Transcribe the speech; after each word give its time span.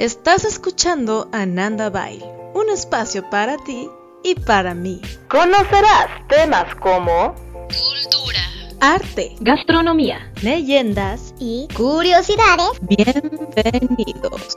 Estás 0.00 0.46
escuchando 0.46 1.28
Ananda 1.30 1.90
Bail, 1.90 2.24
un 2.54 2.70
espacio 2.70 3.28
para 3.28 3.58
ti 3.58 3.86
y 4.24 4.34
para 4.34 4.72
mí. 4.72 4.98
Conocerás 5.28 6.26
temas 6.26 6.74
como 6.76 7.34
cultura, 7.34 8.40
arte, 8.80 9.36
gastronomía, 9.40 10.32
leyendas 10.40 11.34
y 11.38 11.68
curiosidades. 11.76 12.80
Bienvenidos. 12.80 14.56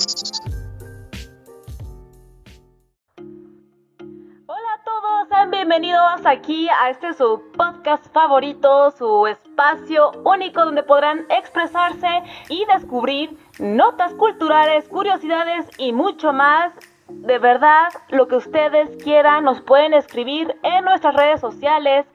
Bienvenidos 5.73 6.23
aquí 6.27 6.69
a 6.69 6.91
este 6.91 7.13
su 7.13 7.41
podcast 7.57 8.05
favorito, 8.13 8.91
su 8.91 9.25
espacio 9.25 10.11
único 10.23 10.63
donde 10.63 10.83
podrán 10.83 11.25
expresarse 11.29 12.21
y 12.47 12.63
descubrir 12.65 13.35
notas 13.57 14.13
culturales, 14.13 14.87
curiosidades 14.87 15.67
y 15.79 15.91
mucho 15.91 16.31
más. 16.31 16.73
De 17.07 17.39
verdad, 17.39 17.87
lo 18.09 18.27
que 18.27 18.35
ustedes 18.35 19.03
quieran 19.03 19.45
nos 19.45 19.61
pueden 19.61 19.95
escribir 19.95 20.55
en 20.61 20.85
nuestras 20.85 21.15
redes 21.15 21.41
sociales, 21.41 22.05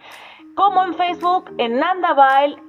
como 0.54 0.84
en 0.84 0.94
Facebook, 0.94 1.52
en 1.58 1.80
Nanda 1.80 2.14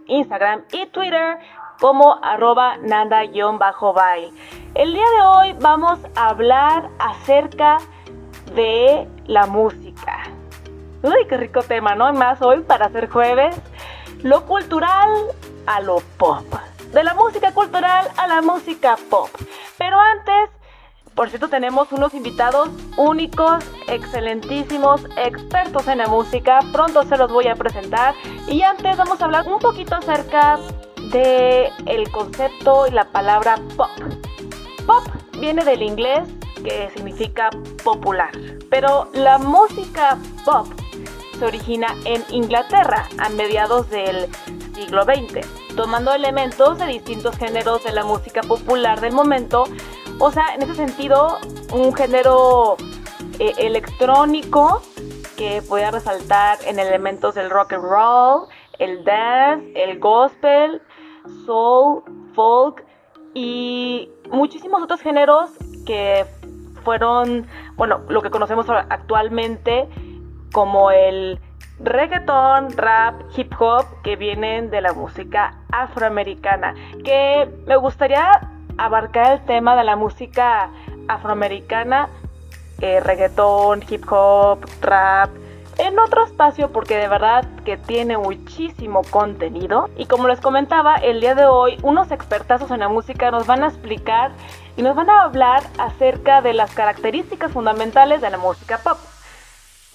Instagram 0.08 0.63
y 0.71 0.88
Twitter, 0.88 1.38
como 1.80 2.16
arroba 2.24 2.77
nanda-bail. 2.77 4.32
El 4.74 4.94
día 4.94 5.05
de 5.18 5.21
hoy 5.21 5.55
vamos 5.62 5.99
a 6.16 6.30
hablar 6.30 6.90
acerca 6.98 7.77
de 8.55 9.08
la 9.27 9.46
música. 9.46 10.38
Uy, 11.02 11.27
qué 11.30 11.38
rico 11.38 11.62
tema, 11.62 11.95
¿no? 11.95 12.12
Más 12.13 12.41
hoy 12.41 12.62
para 12.62 12.88
hacer 12.88 13.09
jueves. 13.09 13.55
Lo 14.21 14.45
cultural 14.45 15.09
a 15.66 15.80
lo 15.81 15.99
pop 16.17 16.45
de 16.91 17.03
la 17.03 17.13
música 17.13 17.52
cultural 17.52 18.07
a 18.17 18.27
la 18.27 18.41
música 18.41 18.98
pop. 19.09 19.30
Pero 19.77 19.99
antes, 19.99 20.49
por 21.16 21.30
cierto, 21.30 21.48
tenemos 21.48 21.91
unos 21.91 22.13
invitados 22.13 22.70
únicos, 22.98 23.63
excelentísimos, 23.87 25.05
expertos 25.18 25.87
en 25.87 25.99
la 25.99 26.07
música. 26.07 26.59
Pronto 26.71 27.04
se 27.04 27.18
los 27.18 27.31
voy 27.31 27.48
a 27.48 27.55
presentar. 27.55 28.15
Y 28.48 28.62
antes 28.63 28.98
vamos 28.98 29.21
a 29.21 29.26
hablar 29.26 29.48
un 29.48 29.59
poquito 29.59 29.96
acerca 29.96 30.59
de 31.12 31.71
el 31.85 32.12
concepto 32.12 32.87
y 32.87 32.91
la 32.91 33.05
palabra 33.05 33.55
pop. 33.77 33.90
Pop 34.85 35.04
viene 35.40 35.63
del 35.63 35.81
inglés 35.81 36.27
que 36.63 36.90
significa 36.93 37.49
popular, 37.85 38.31
pero 38.70 39.09
la 39.13 39.37
música 39.37 40.18
pop 40.43 40.68
se 41.40 41.45
origina 41.45 41.95
en 42.04 42.23
Inglaterra 42.32 43.07
a 43.18 43.29
mediados 43.29 43.90
del 43.90 44.27
siglo 44.73 45.04
XX, 45.04 45.48
tomando 45.76 46.13
elementos 46.13 46.77
de 46.77 46.85
distintos 46.87 47.37
géneros 47.37 47.84
de 47.85 47.93
la 47.93 48.04
música 48.04 48.41
popular 48.41 48.99
del 48.99 49.13
momento. 49.13 49.63
O 50.20 50.31
sea, 50.31 50.54
en 50.54 50.63
ese 50.63 50.76
sentido, 50.76 51.37
un 51.71 51.93
género 51.93 52.76
eh, 53.40 53.54
electrónico 53.57 54.81
que 55.37 55.62
puede 55.62 55.90
resaltar 55.90 56.57
en 56.65 56.77
elementos 56.77 57.35
del 57.35 57.49
rock 57.49 57.74
and 57.74 57.84
roll, 57.84 58.48
el 58.77 59.05
dance, 59.05 59.71
el 59.76 59.98
gospel, 59.99 60.81
soul, 61.46 62.03
folk 62.35 62.84
y 63.34 64.09
muchísimos 64.29 64.84
otros 64.84 65.00
géneros 65.00 65.51
que 65.85 66.25
fueron, 66.84 67.47
bueno, 67.78 68.01
lo 68.09 68.22
que 68.22 68.29
conocemos 68.29 68.66
actualmente 68.69 69.88
como 70.52 70.92
el 70.92 71.40
reggaeton, 71.80 72.75
rap, 72.75 73.22
hip 73.36 73.53
hop 73.59 73.86
que 74.03 74.16
vienen 74.16 74.69
de 74.69 74.81
la 74.81 74.94
música 74.94 75.56
afroamericana. 75.72 76.75
Que 77.03 77.50
me 77.68 77.78
gustaría 77.78 78.42
abarcar 78.78 79.34
el 79.34 79.46
tema 79.46 79.75
de 79.75 79.84
la 79.84 79.96
música 79.96 80.70
afroamericana, 81.08 82.09
eh, 82.81 83.00
reggaeton, 83.00 83.84
hip 83.90 84.06
hop, 84.09 84.59
rap, 84.81 85.30
en 85.80 85.97
otro 85.97 86.25
espacio 86.25 86.72
porque 86.72 86.97
de 86.97 87.08
verdad 87.08 87.46
que 87.64 87.78
tiene 87.78 88.18
muchísimo 88.18 89.02
contenido. 89.09 89.90
Y 89.98 90.06
como 90.06 90.28
les 90.28 90.42
comentaba, 90.42 90.96
el 90.96 91.22
día 91.22 91.36
de 91.36 91.46
hoy 91.46 91.78
unos 91.84 92.12
expertazos 92.12 92.70
en 92.72 92.82
la 92.82 92.90
música 92.90 93.32
nos 93.32 93.48
van 93.48 93.64
a 93.64 93.68
explicar 93.68 94.32
y 94.76 94.82
nos 94.82 94.96
van 94.96 95.09
a 95.09 95.24
hablar 95.24 95.64
acerca 95.78 96.42
de 96.42 96.54
las 96.54 96.74
características 96.74 97.52
fundamentales 97.52 98.22
de 98.22 98.30
la 98.30 98.38
música 98.38 98.78
pop. 98.80 98.98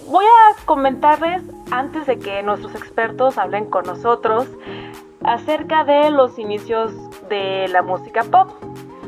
Voy 0.07 0.25
a 0.25 0.65
comentarles, 0.65 1.41
antes 1.71 2.05
de 2.05 2.19
que 2.19 2.43
nuestros 2.43 2.75
expertos 2.75 3.39
hablen 3.39 3.65
con 3.65 3.85
nosotros, 3.85 4.45
acerca 5.23 5.83
de 5.83 6.11
los 6.11 6.37
inicios 6.37 6.91
de 7.27 7.67
la 7.69 7.81
música 7.81 8.23
pop. 8.23 8.51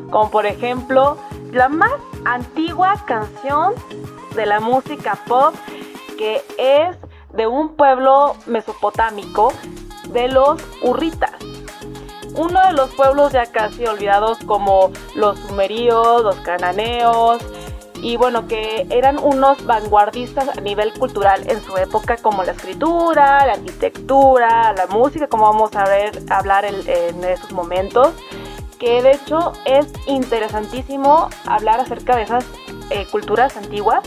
Como 0.10 0.32
por 0.32 0.48
ejemplo, 0.48 1.18
la 1.52 1.70
más 1.70 1.94
antigua 2.26 2.96
canción 3.06 3.74
de 4.36 4.48
la 4.48 4.60
música 4.60 5.20
pop, 5.28 5.54
que 6.18 6.42
es 6.58 6.98
de 7.32 7.46
un 7.46 7.76
pueblo 7.76 8.36
mesopotámico 8.48 9.54
de 10.10 10.30
los 10.30 10.60
Urritas. 10.82 11.36
Uno 12.36 12.60
de 12.66 12.74
los 12.74 12.90
pueblos 12.96 13.34
ya 13.34 13.46
casi 13.46 13.86
olvidados 13.86 14.40
como 14.46 14.92
los 15.16 15.38
sumerios, 15.40 16.24
los 16.24 16.36
cananeos, 16.38 17.44
y 18.02 18.18
bueno, 18.18 18.48
que 18.48 18.86
eran 18.90 19.18
unos 19.20 19.66
vanguardistas 19.66 20.58
a 20.58 20.62
nivel 20.62 20.94
cultural 20.94 21.44
en 21.50 21.62
su 21.62 21.78
época, 21.78 22.18
como 22.18 22.44
la 22.44 22.52
escritura, 22.52 23.46
la 23.46 23.54
arquitectura, 23.54 24.74
la 24.74 24.88
música, 24.88 25.28
como 25.28 25.44
vamos 25.44 25.76
a 25.76 25.86
ver 25.86 26.22
hablar 26.30 26.66
en, 26.66 27.24
estos 27.24 27.52
momentos, 27.52 28.14
que 28.80 29.02
de 29.02 29.12
hecho 29.14 29.54
es 29.66 29.88
interesantísimo 30.06 31.30
hablar 31.46 31.80
acerca 31.80 32.16
de 32.16 32.24
esas 32.24 32.46
eh, 32.90 33.08
culturas 33.12 33.58
antiguas, 33.58 34.04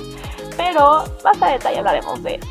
pero 0.57 1.05
más 1.25 1.43
a 1.43 1.49
detalle 1.49 1.79
hablaremos 1.79 2.23
de 2.23 2.37
eso. 2.37 2.49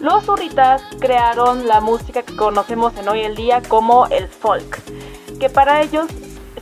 Los 0.00 0.24
zurritas 0.24 0.82
crearon 1.00 1.66
la 1.66 1.80
música 1.80 2.22
que 2.22 2.36
conocemos 2.36 2.96
en 2.96 3.08
hoy 3.08 3.22
en 3.22 3.34
día 3.34 3.60
como 3.68 4.06
el 4.06 4.28
folk, 4.28 4.80
que 5.38 5.50
para 5.50 5.82
ellos 5.82 6.06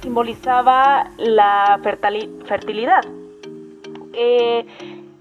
simbolizaba 0.01 1.11
la 1.19 1.79
fertilidad 1.83 3.03
eh, 4.17 4.67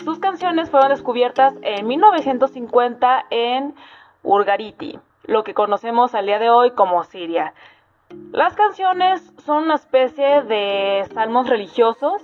sus 0.03 0.19
canciones 0.19 0.69
fueron 0.69 0.89
descubiertas 0.89 1.53
en 1.61 1.88
1950 1.88 3.25
en 3.29 3.75
Urgariti, 4.23 5.00
lo 5.23 5.44
que 5.44 5.53
conocemos 5.53 6.16
al 6.16 6.25
día 6.25 6.39
de 6.39 6.50
hoy 6.50 6.72
como 6.72 7.03
Siria. 7.03 7.53
Las 8.31 8.56
canciones 8.56 9.22
son 9.45 9.63
una 9.63 9.75
especie 9.75 10.44
de 10.44 11.06
salmos 11.13 11.50
religiosos 11.50 12.22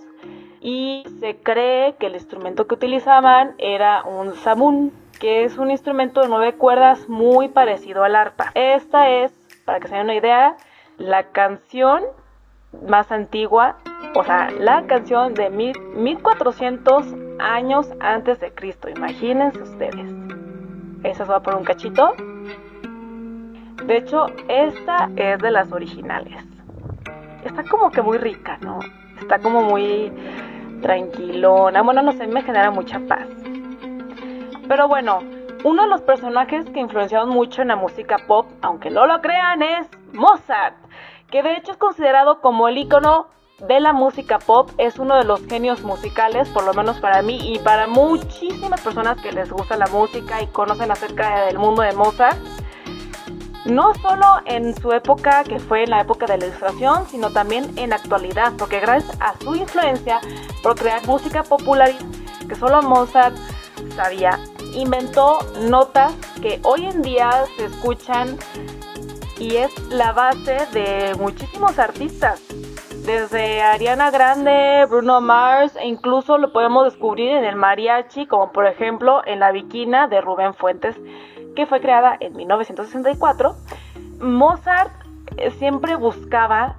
y 0.61 1.03
se 1.19 1.37
cree 1.37 1.95
que 1.95 2.05
el 2.05 2.13
instrumento 2.13 2.67
que 2.67 2.75
utilizaban 2.75 3.55
era 3.57 4.03
un 4.03 4.35
sabún, 4.35 4.93
que 5.19 5.43
es 5.43 5.57
un 5.57 5.71
instrumento 5.71 6.21
de 6.21 6.29
nueve 6.29 6.53
cuerdas 6.53 7.09
muy 7.09 7.47
parecido 7.49 8.03
al 8.03 8.15
arpa. 8.15 8.51
Esta 8.53 9.09
es, 9.09 9.31
para 9.65 9.79
que 9.79 9.87
se 9.87 9.95
den 9.95 10.05
una 10.05 10.15
idea, 10.15 10.55
la 10.97 11.31
canción 11.31 12.03
más 12.87 13.11
antigua 13.11 13.77
o 14.13 14.23
sea, 14.23 14.49
la 14.51 14.85
canción 14.87 15.33
de 15.33 15.49
1400 15.49 17.15
años 17.39 17.89
antes 18.01 18.39
de 18.41 18.51
Cristo. 18.53 18.89
Imagínense 18.89 19.61
ustedes. 19.61 20.13
Esa 21.03 21.25
se 21.25 21.31
va 21.31 21.41
por 21.41 21.55
un 21.55 21.63
cachito. 21.63 22.13
De 23.85 23.97
hecho, 23.97 24.25
esta 24.49 25.09
es 25.15 25.39
de 25.39 25.51
las 25.51 25.71
originales. 25.71 26.43
Está 27.45 27.63
como 27.63 27.89
que 27.89 28.01
muy 28.01 28.17
rica, 28.17 28.57
¿no? 28.61 28.79
Está 29.19 29.39
como 29.39 29.63
muy 29.63 30.11
tranquilona. 30.81 31.81
Bueno, 31.81 32.01
no 32.01 32.11
sé, 32.11 32.27
me 32.27 32.41
genera 32.41 32.69
mucha 32.69 32.99
paz. 32.99 33.27
Pero 34.67 34.89
bueno, 34.89 35.19
uno 35.63 35.83
de 35.83 35.89
los 35.89 36.01
personajes 36.01 36.69
que 36.69 36.81
influenciaron 36.81 37.29
mucho 37.29 37.61
en 37.61 37.69
la 37.69 37.77
música 37.77 38.17
pop, 38.27 38.45
aunque 38.61 38.89
no 38.89 39.05
lo 39.05 39.21
crean, 39.21 39.61
es 39.61 39.87
Mozart, 40.13 40.75
que 41.31 41.41
de 41.41 41.53
hecho 41.53 41.71
es 41.71 41.77
considerado 41.77 42.41
como 42.41 42.67
el 42.67 42.77
icono 42.77 43.27
de 43.67 43.79
la 43.79 43.93
música 43.93 44.39
pop, 44.39 44.69
es 44.77 44.99
uno 44.99 45.15
de 45.15 45.23
los 45.23 45.45
genios 45.45 45.81
musicales, 45.81 46.49
por 46.49 46.63
lo 46.63 46.73
menos 46.73 46.99
para 46.99 47.21
mí 47.21 47.53
y 47.53 47.59
para 47.59 47.87
muchísimas 47.87 48.81
personas 48.81 49.21
que 49.21 49.31
les 49.31 49.51
gusta 49.51 49.77
la 49.77 49.87
música 49.87 50.41
y 50.41 50.47
conocen 50.47 50.91
acerca 50.91 51.45
del 51.45 51.57
mundo 51.57 51.83
de 51.83 51.93
Mozart. 51.93 52.37
No 53.65 53.93
solo 53.95 54.25
en 54.45 54.75
su 54.81 54.91
época, 54.91 55.43
que 55.43 55.59
fue 55.59 55.83
en 55.83 55.91
la 55.91 56.01
época 56.01 56.25
de 56.25 56.39
la 56.39 56.47
ilustración, 56.47 57.07
sino 57.07 57.29
también 57.29 57.71
en 57.77 57.91
la 57.91 57.97
actualidad, 57.97 58.53
porque 58.57 58.79
gracias 58.79 59.15
a 59.21 59.35
su 59.39 59.55
influencia 59.55 60.19
por 60.63 60.75
crear 60.75 61.05
música 61.05 61.43
popular 61.43 61.91
que 62.49 62.55
solo 62.55 62.81
Mozart 62.81 63.37
sabía, 63.95 64.39
inventó 64.73 65.37
notas 65.61 66.13
que 66.41 66.59
hoy 66.63 66.85
en 66.85 67.03
día 67.03 67.29
se 67.55 67.65
escuchan 67.65 68.37
y 69.41 69.57
es 69.57 69.89
la 69.89 70.11
base 70.11 70.67
de 70.71 71.15
muchísimos 71.15 71.79
artistas 71.79 72.39
desde 73.05 73.63
Ariana 73.63 74.11
Grande, 74.11 74.85
Bruno 74.87 75.19
Mars 75.19 75.75
e 75.77 75.87
incluso 75.87 76.37
lo 76.37 76.53
podemos 76.53 76.85
descubrir 76.85 77.31
en 77.31 77.43
el 77.43 77.55
mariachi, 77.55 78.27
como 78.27 78.51
por 78.51 78.67
ejemplo 78.67 79.23
en 79.25 79.39
La 79.39 79.51
Viquina 79.51 80.07
de 80.07 80.21
Rubén 80.21 80.53
Fuentes, 80.53 80.95
que 81.55 81.65
fue 81.65 81.81
creada 81.81 82.15
en 82.19 82.35
1964. 82.35 83.55
Mozart 84.19 84.91
eh, 85.37 85.49
siempre 85.49 85.95
buscaba 85.95 86.75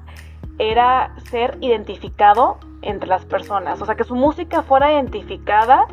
era 0.61 1.17
ser 1.31 1.59
identificado 1.61 2.59
entre 2.83 3.09
las 3.09 3.25
personas, 3.25 3.83
o 3.83 3.87
sea, 3.87 3.97
que 3.97 4.05
su 4.05 4.15
música 4.15 4.63
fuera 4.63 4.93
identificada 4.93 5.87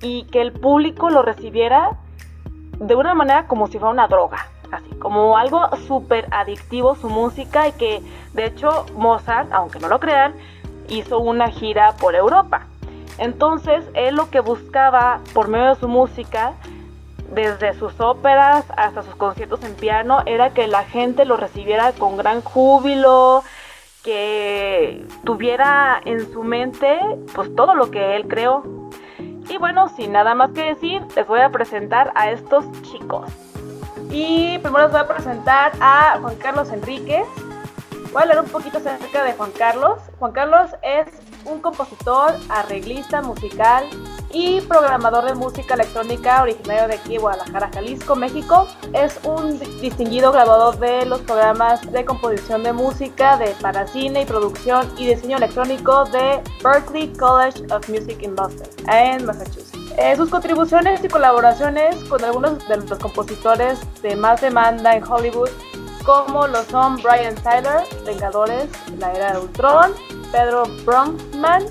y 0.00 0.24
que 0.28 0.40
el 0.40 0.52
público 0.52 1.10
lo 1.10 1.20
recibiera 1.20 1.98
de 2.78 2.94
una 2.94 3.12
manera 3.14 3.46
como 3.46 3.66
si 3.66 3.78
fuera 3.78 3.92
una 3.92 4.08
droga, 4.08 4.38
así 4.72 4.90
como 4.96 5.38
algo 5.38 5.68
súper 5.86 6.26
adictivo 6.32 6.96
su 6.96 7.08
música 7.08 7.68
y 7.68 7.72
que 7.72 8.02
de 8.32 8.46
hecho 8.46 8.86
Mozart, 8.96 9.52
aunque 9.52 9.78
no 9.78 9.88
lo 9.88 10.00
crean, 10.00 10.34
hizo 10.88 11.18
una 11.18 11.48
gira 11.48 11.94
por 12.00 12.14
Europa. 12.14 12.66
Entonces 13.18 13.84
él 13.94 14.16
lo 14.16 14.30
que 14.30 14.40
buscaba 14.40 15.20
por 15.34 15.48
medio 15.48 15.68
de 15.68 15.74
su 15.76 15.88
música, 15.88 16.54
desde 17.30 17.74
sus 17.74 18.00
óperas 18.00 18.64
hasta 18.76 19.02
sus 19.02 19.14
conciertos 19.14 19.62
en 19.62 19.74
piano, 19.74 20.22
era 20.26 20.50
que 20.50 20.66
la 20.66 20.84
gente 20.84 21.24
lo 21.24 21.36
recibiera 21.36 21.92
con 21.92 22.16
gran 22.16 22.42
júbilo, 22.42 23.42
que 24.02 25.06
tuviera 25.24 26.00
en 26.04 26.32
su 26.32 26.42
mente 26.42 26.98
pues 27.34 27.54
todo 27.54 27.74
lo 27.74 27.90
que 27.90 28.16
él 28.16 28.26
creó. 28.26 28.62
Y 29.48 29.58
bueno, 29.58 29.88
sin 29.90 30.12
nada 30.12 30.34
más 30.34 30.52
que 30.52 30.62
decir, 30.62 31.02
les 31.14 31.26
voy 31.26 31.40
a 31.40 31.50
presentar 31.50 32.12
a 32.14 32.30
estos 32.30 32.64
chicos. 32.82 33.51
Y 34.12 34.58
primero 34.58 34.84
les 34.84 34.92
voy 34.92 35.00
a 35.00 35.08
presentar 35.08 35.72
a 35.80 36.18
Juan 36.20 36.36
Carlos 36.36 36.68
Enríquez. 36.70 37.24
Voy 38.12 38.20
a 38.20 38.20
hablar 38.20 38.40
un 38.40 38.50
poquito 38.50 38.76
acerca 38.76 39.24
de 39.24 39.32
Juan 39.32 39.50
Carlos. 39.52 40.00
Juan 40.18 40.32
Carlos 40.32 40.70
es 40.82 41.08
un 41.46 41.60
compositor, 41.60 42.34
arreglista 42.50 43.22
musical 43.22 43.86
y 44.30 44.60
programador 44.60 45.24
de 45.24 45.34
música 45.34 45.74
electrónica 45.74 46.42
originario 46.42 46.88
de 46.88 46.94
aquí, 46.94 47.16
Guadalajara, 47.16 47.70
Jalisco, 47.72 48.14
México. 48.14 48.68
Es 48.92 49.18
un 49.24 49.58
distinguido 49.80 50.30
graduado 50.30 50.72
de 50.72 51.06
los 51.06 51.22
programas 51.22 51.90
de 51.90 52.04
composición 52.04 52.62
de 52.64 52.74
música 52.74 53.38
de 53.38 53.54
para 53.62 53.86
cine 53.86 54.22
y 54.22 54.24
producción 54.26 54.92
y 54.98 55.06
diseño 55.06 55.38
electrónico 55.38 56.04
de 56.04 56.42
Berklee 56.62 57.12
College 57.16 57.64
of 57.74 57.88
Music 57.88 58.18
in 58.20 58.36
Boston, 58.36 58.68
en 58.88 59.24
Massachusetts. 59.24 59.71
Eh, 59.98 60.16
sus 60.16 60.30
contribuciones 60.30 61.04
y 61.04 61.08
colaboraciones 61.08 61.96
con 62.04 62.24
algunos 62.24 62.66
de 62.66 62.78
los 62.78 62.98
compositores 62.98 63.78
de 64.02 64.16
más 64.16 64.40
demanda 64.40 64.96
en 64.96 65.04
Hollywood, 65.04 65.50
como 66.04 66.46
lo 66.46 66.62
son 66.64 66.96
Brian 67.02 67.34
Tyler, 67.36 67.82
Vengadores, 68.04 68.68
La 68.98 69.12
Era 69.12 69.32
de 69.32 69.40
Ultron, 69.40 69.92
Pedro 70.32 70.64
Bronkman 70.84 71.64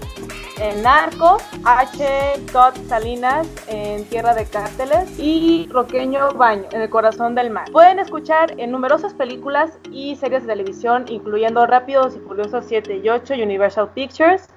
en 0.61 0.83
Narcos, 0.83 1.41
H. 1.65 2.05
Todd 2.51 2.75
Salinas 2.87 3.47
en 3.67 4.05
Tierra 4.05 4.35
de 4.35 4.45
Cárteles 4.45 5.17
y 5.17 5.67
Roqueño 5.71 6.33
Baño 6.33 6.65
en 6.71 6.81
El 6.83 6.89
Corazón 6.91 7.33
del 7.33 7.49
Mar. 7.49 7.71
Pueden 7.71 7.97
escuchar 7.97 8.53
en 8.59 8.71
numerosas 8.71 9.15
películas 9.15 9.79
y 9.91 10.15
series 10.15 10.43
de 10.43 10.49
televisión, 10.49 11.05
incluyendo 11.07 11.65
Rápidos 11.65 12.15
y 12.15 12.19
Furiosos 12.19 12.65
7 12.67 13.01
y 13.03 13.09
8, 13.09 13.33
Universal 13.33 13.89
Pictures, 13.95 14.47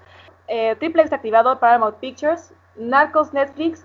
eh, 0.48 0.76
Triplex 0.78 1.10
activado 1.12 1.58
Paramount 1.58 1.96
Pictures, 1.96 2.52
Narcos 2.76 3.32
Netflix, 3.32 3.84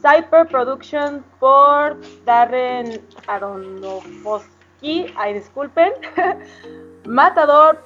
Cyper 0.00 0.46
Production 0.46 1.24
por 1.40 1.96
Darren 2.24 3.00
Aronofsky, 3.26 5.12
ay 5.16 5.34
disculpen, 5.34 5.92
Matador 7.04 7.84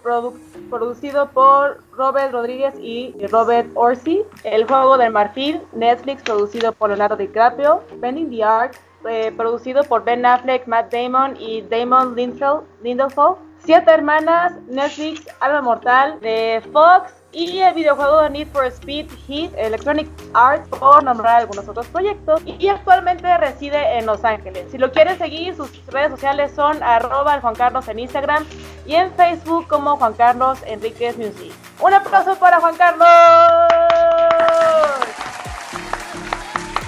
producido 0.68 1.30
por 1.30 1.82
Robert 1.92 2.32
Rodríguez 2.32 2.74
y 2.78 3.14
Robert 3.30 3.68
Orsi, 3.74 4.22
El 4.44 4.66
Juego 4.66 4.98
del 4.98 5.12
Marfil, 5.12 5.62
Netflix 5.72 6.22
producido 6.22 6.72
por 6.72 6.90
Leonardo 6.90 7.16
DiCaprio, 7.16 7.82
Bending 7.96 8.28
the 8.30 8.44
Ark, 8.44 8.78
eh, 9.08 9.32
producido 9.36 9.84
por 9.84 10.04
Ben 10.04 10.26
Affleck, 10.26 10.66
Matt 10.66 10.92
Damon 10.92 11.34
y 11.38 11.62
Damon 11.62 12.14
Lindelof, 12.14 13.38
Siete 13.58 13.90
Hermanas, 13.90 14.52
Netflix, 14.68 15.26
Alma 15.40 15.62
Mortal, 15.62 16.20
de 16.20 16.62
Fox, 16.72 17.12
y 17.32 17.58
el 17.60 17.74
videojuego 17.74 18.22
de 18.22 18.30
Need 18.30 18.48
for 18.48 18.64
Speed 18.66 19.08
Heat 19.26 19.52
Electronic 19.56 20.08
Arts, 20.34 20.68
por 20.68 21.02
nombrar 21.04 21.36
algunos 21.36 21.68
otros 21.68 21.86
proyectos, 21.88 22.40
y 22.44 22.68
actualmente 22.68 23.36
reside 23.38 23.98
en 23.98 24.06
Los 24.06 24.24
Ángeles. 24.24 24.70
Si 24.70 24.78
lo 24.78 24.90
quieren 24.90 25.18
seguir, 25.18 25.54
sus 25.54 25.70
redes 25.86 26.10
sociales 26.10 26.52
son 26.54 26.82
arroba 26.82 27.40
Juan 27.40 27.54
Carlos 27.54 27.86
en 27.88 27.98
Instagram 27.98 28.46
y 28.86 28.94
en 28.94 29.12
Facebook 29.14 29.66
como 29.68 29.96
Juan 29.96 30.14
Carlos 30.14 30.58
Enríquez 30.66 31.16
Music. 31.18 31.52
Un 31.80 31.92
aplauso 31.92 32.36
para 32.36 32.60
Juan 32.60 32.76
Carlos. 32.76 33.08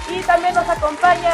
Y 0.09 0.21
también 0.23 0.55
nos 0.55 0.67
acompaña 0.67 1.31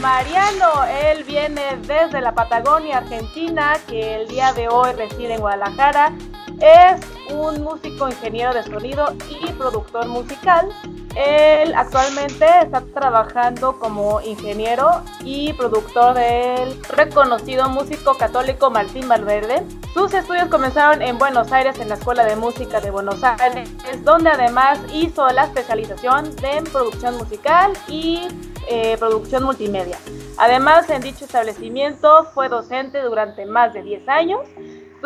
Mariano, 0.00 0.84
él 1.02 1.22
viene 1.24 1.76
desde 1.82 2.22
la 2.22 2.32
Patagonia, 2.32 2.98
Argentina, 2.98 3.74
que 3.86 4.14
el 4.14 4.28
día 4.28 4.54
de 4.54 4.68
hoy 4.68 4.92
reside 4.92 5.34
en 5.34 5.40
Guadalajara 5.40 6.12
es 6.60 7.00
un 7.30 7.62
músico, 7.62 8.08
ingeniero 8.08 8.54
de 8.54 8.62
sonido 8.62 9.14
y 9.28 9.50
productor 9.52 10.06
musical. 10.08 10.68
Él 11.14 11.74
actualmente 11.74 12.44
está 12.62 12.82
trabajando 12.92 13.78
como 13.78 14.20
ingeniero 14.20 15.02
y 15.24 15.54
productor 15.54 16.14
del 16.14 16.82
reconocido 16.84 17.68
músico 17.70 18.14
católico 18.14 18.70
Martín 18.70 19.08
Valverde. 19.08 19.62
Sus 19.94 20.12
estudios 20.12 20.48
comenzaron 20.48 21.00
en 21.00 21.16
Buenos 21.18 21.50
Aires 21.52 21.78
en 21.78 21.88
la 21.88 21.94
Escuela 21.94 22.24
de 22.24 22.36
Música 22.36 22.80
de 22.80 22.90
Buenos 22.90 23.24
Aires, 23.24 23.70
donde 24.04 24.28
además 24.28 24.78
hizo 24.92 25.26
la 25.30 25.44
especialización 25.44 26.30
en 26.42 26.64
producción 26.64 27.16
musical 27.16 27.72
y 27.88 28.28
eh, 28.68 28.96
producción 28.98 29.44
multimedia. 29.44 29.96
Además, 30.38 30.90
en 30.90 31.00
dicho 31.00 31.24
establecimiento 31.24 32.24
fue 32.34 32.48
docente 32.48 33.00
durante 33.00 33.46
más 33.46 33.72
de 33.72 33.82
10 33.82 34.08
años 34.08 34.40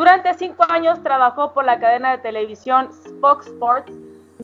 durante 0.00 0.32
cinco 0.32 0.64
años 0.66 1.02
trabajó 1.02 1.52
por 1.52 1.66
la 1.66 1.78
cadena 1.78 2.12
de 2.12 2.22
televisión 2.22 2.88
Fox 3.20 3.48
Sports 3.48 3.92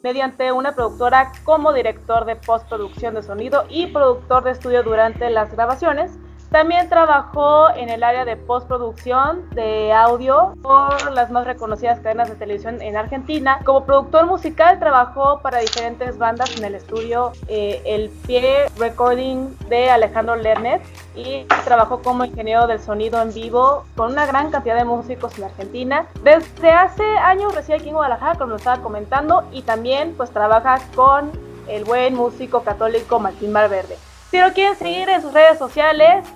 mediante 0.02 0.52
una 0.52 0.74
productora 0.74 1.32
como 1.44 1.72
director 1.72 2.26
de 2.26 2.36
postproducción 2.36 3.14
de 3.14 3.22
sonido 3.22 3.64
y 3.70 3.86
productor 3.86 4.44
de 4.44 4.50
estudio 4.50 4.82
durante 4.82 5.30
las 5.30 5.50
grabaciones. 5.50 6.18
También 6.50 6.88
trabajó 6.88 7.70
en 7.70 7.88
el 7.88 8.02
área 8.02 8.24
de 8.24 8.36
postproducción 8.36 9.48
de 9.50 9.92
audio 9.92 10.54
por 10.62 11.12
las 11.12 11.30
más 11.30 11.44
reconocidas 11.46 12.00
cadenas 12.00 12.28
de 12.28 12.36
televisión 12.36 12.80
en 12.80 12.96
Argentina. 12.96 13.60
Como 13.64 13.84
productor 13.84 14.26
musical 14.26 14.78
trabajó 14.78 15.40
para 15.40 15.58
diferentes 15.58 16.18
bandas 16.18 16.56
en 16.56 16.64
el 16.64 16.74
estudio 16.74 17.32
eh, 17.48 17.82
El 17.84 18.10
Pie 18.26 18.66
Recording 18.78 19.56
de 19.68 19.90
Alejandro 19.90 20.36
Lernet 20.36 20.82
y 21.16 21.44
trabajó 21.64 22.02
como 22.02 22.24
ingeniero 22.24 22.66
del 22.66 22.80
sonido 22.80 23.20
en 23.20 23.32
vivo 23.32 23.84
con 23.96 24.12
una 24.12 24.26
gran 24.26 24.50
cantidad 24.50 24.76
de 24.76 24.84
músicos 24.84 25.36
en 25.38 25.44
Argentina. 25.44 26.06
Desde 26.22 26.70
hace 26.70 27.04
años 27.18 27.54
reside 27.54 27.76
aquí 27.76 27.88
en 27.88 27.94
Guadalajara, 27.94 28.38
como 28.38 28.50
lo 28.50 28.56
estaba 28.56 28.82
comentando, 28.82 29.44
y 29.50 29.62
también 29.62 30.14
pues 30.16 30.30
trabaja 30.30 30.78
con 30.94 31.32
el 31.68 31.84
buen 31.84 32.14
músico 32.14 32.62
católico 32.62 33.18
Martín 33.18 33.52
Valverde. 33.52 33.96
Si 34.30 34.40
lo 34.40 34.52
quieren 34.52 34.76
seguir 34.76 35.08
en 35.08 35.22
sus 35.22 35.32
redes 35.32 35.56
sociales, 35.58 36.26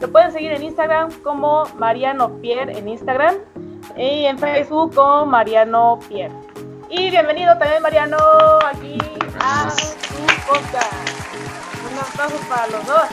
lo 0.00 0.12
pueden 0.12 0.30
seguir 0.32 0.52
en 0.52 0.62
Instagram 0.62 1.10
como 1.22 1.64
Mariano 1.76 2.38
Pierre 2.40 2.76
en 2.76 2.88
Instagram 2.88 3.36
y 3.96 4.26
en 4.26 4.38
Facebook 4.38 4.94
como 4.94 5.24
Mariano 5.24 5.98
Pierre. 6.08 6.34
Y 6.90 7.10
bienvenido 7.10 7.56
también 7.58 7.82
Mariano 7.82 8.18
aquí 8.64 8.98
a 9.40 9.70
su 9.70 10.26
podcast. 10.46 10.92
Un 11.90 11.98
aplauso 11.98 12.36
para 12.50 12.66
los 12.66 12.86
dos. 12.86 13.08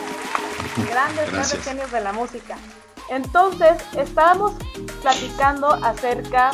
Grandes, 0.90 1.32
grandes 1.32 1.64
genios 1.64 1.92
de 1.92 2.02
la 2.02 2.12
música. 2.12 2.58
Entonces, 3.10 3.78
estábamos 3.98 4.54
platicando 5.02 5.70
acerca 5.82 6.52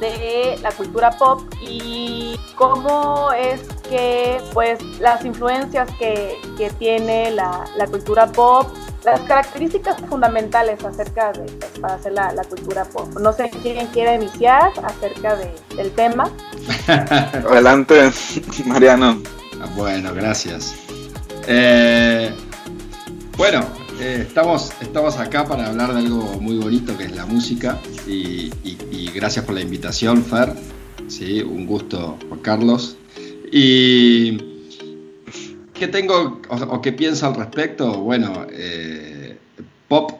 de 0.00 0.58
la 0.60 0.72
cultura 0.72 1.12
pop 1.12 1.42
y 1.60 2.38
cómo 2.56 3.30
es 3.32 3.60
que 3.90 4.40
pues 4.54 4.78
las 5.00 5.24
influencias 5.24 5.90
que, 5.98 6.38
que 6.56 6.70
tiene 6.70 7.32
la, 7.32 7.64
la, 7.76 7.86
cultura 7.86 8.26
pop, 8.28 8.68
las 9.04 9.20
características 9.22 10.00
fundamentales 10.08 10.82
acerca 10.84 11.32
de 11.32 11.40
pues, 11.40 11.72
para 11.80 11.94
hacer 11.94 12.12
la, 12.12 12.32
la, 12.32 12.44
cultura 12.44 12.84
pop. 12.84 13.08
No 13.20 13.32
sé 13.32 13.50
quién 13.62 13.86
quiere 13.88 14.14
iniciar 14.14 14.70
acerca 14.84 15.36
de, 15.36 15.52
del 15.76 15.90
tema. 15.90 16.30
Adelante, 16.86 18.10
Mariano. 18.64 19.20
Bueno, 19.76 20.14
gracias. 20.14 20.74
Eh, 21.46 22.32
bueno, 23.36 23.64
eh, 24.00 24.24
estamos, 24.26 24.72
estamos 24.80 25.18
acá 25.18 25.44
para 25.44 25.66
hablar 25.66 25.92
de 25.92 25.98
algo 25.98 26.38
muy 26.40 26.58
bonito 26.58 26.96
que 26.96 27.04
es 27.04 27.16
la 27.16 27.26
música 27.26 27.78
y, 28.06 28.50
gracias 29.14 29.44
por 29.44 29.54
la 29.54 29.60
invitación, 29.60 30.24
Fer. 30.24 30.54
Sí, 31.08 31.42
un 31.42 31.66
gusto, 31.66 32.16
Juan 32.28 32.40
Carlos. 32.40 32.96
¿Y 33.50 34.38
qué 35.74 35.88
tengo 35.88 36.40
o, 36.48 36.80
qué 36.80 36.92
pienso 36.92 37.26
al 37.26 37.34
respecto? 37.34 37.98
Bueno, 38.00 38.46
eh, 38.50 39.36
pop 39.88 40.12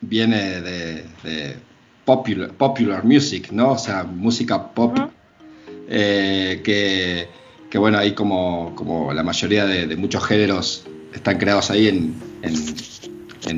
viene 0.00 0.60
de, 0.60 1.56
popular, 2.04 2.50
popular, 2.52 3.04
music, 3.04 3.50
¿no? 3.52 3.72
O 3.72 3.78
sea, 3.78 4.04
música 4.04 4.72
pop. 4.72 4.96
Eh, 5.88 6.60
que, 7.70 7.78
bueno, 7.78 7.98
ahí 7.98 8.12
como, 8.12 8.74
como 8.74 9.12
la 9.12 9.22
mayoría 9.22 9.66
de, 9.66 9.96
muchos 9.96 10.24
géneros 10.24 10.84
están 11.14 11.38
creados 11.38 11.70
ahí 11.70 11.88
en 11.88 12.14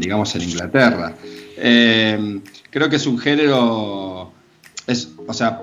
digamos, 0.00 0.34
en 0.34 0.42
Inglaterra. 0.42 1.14
Eh, 1.56 2.40
creo 2.70 2.88
que 2.88 2.96
es 2.96 3.06
un 3.06 3.18
género, 3.18 4.32
es, 4.86 5.10
o 5.26 5.32
sea, 5.32 5.62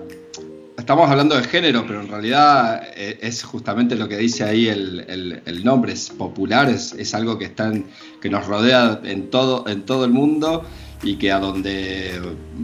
estamos 0.82 1.10
hablando 1.10 1.36
de 1.36 1.44
género, 1.44 1.86
pero 1.86 2.02
en 2.02 2.08
realidad 2.08 2.82
eh, 2.96 3.20
es 3.22 3.44
justamente 3.44 3.96
lo 3.96 4.10
que 4.10 4.18
dice 4.18 4.44
ahí 4.44 4.68
el, 4.68 5.62
nombre, 5.64 5.94
es 5.94 6.10
popular, 6.10 6.70
es, 6.70 7.14
algo 7.14 7.38
que, 7.38 7.46
está 7.46 7.72
que 8.20 8.30
nos 8.30 8.48
rodea 8.48 9.00
en 9.04 9.30
todo, 9.30 9.68
en 9.68 9.84
todo 9.84 10.06
el 10.06 10.12
mundo 10.12 10.64
y 11.04 11.18
que 11.18 11.32
a 11.32 11.40
donde 11.40 12.20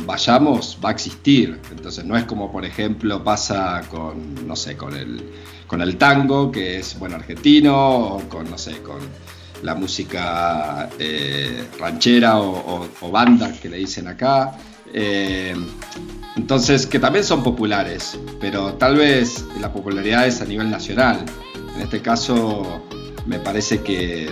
vayamos 0.06 0.80
va 0.84 0.90
a 0.90 0.92
existir. 0.94 1.60
Entonces 1.70 2.06
no 2.06 2.18
es 2.18 2.26
como 2.26 2.52
por 2.52 2.66
ejemplo 2.66 3.24
pasa 3.24 3.84
con, 3.90 4.48
no 4.48 4.56
sé, 4.56 4.76
con 4.76 4.96
el, 4.96 5.24
con 5.68 5.82
el 5.82 5.98
tango, 5.98 6.52
que 6.52 6.80
es 6.80 6.98
bueno 6.98 7.18
argentino, 7.18 8.16
o 8.16 8.30
con, 8.30 8.50
no 8.50 8.58
sé, 8.58 8.82
con 8.82 9.00
la 9.62 9.76
música 9.76 10.90
eh, 10.98 11.68
ranchera 11.80 12.40
o, 12.40 13.12
banda 13.12 13.52
que 13.62 13.70
le 13.70 13.78
dicen 13.78 14.08
acá. 14.08 14.58
Eh, 14.94 15.56
entonces, 16.36 16.86
que 16.86 17.00
también 17.00 17.26
son 17.26 17.44
populares, 17.44 18.18
pero 18.40 18.74
tal 18.76 18.96
vez 18.96 19.46
la 19.60 19.74
popularidad 19.74 20.28
es 20.28 20.42
a 20.42 20.46
nivel 20.46 20.70
nacional. 20.70 21.26
En 21.76 21.82
este 21.82 22.02
caso, 22.02 22.84
me 23.26 23.40
parece 23.40 23.82
que, 23.82 24.30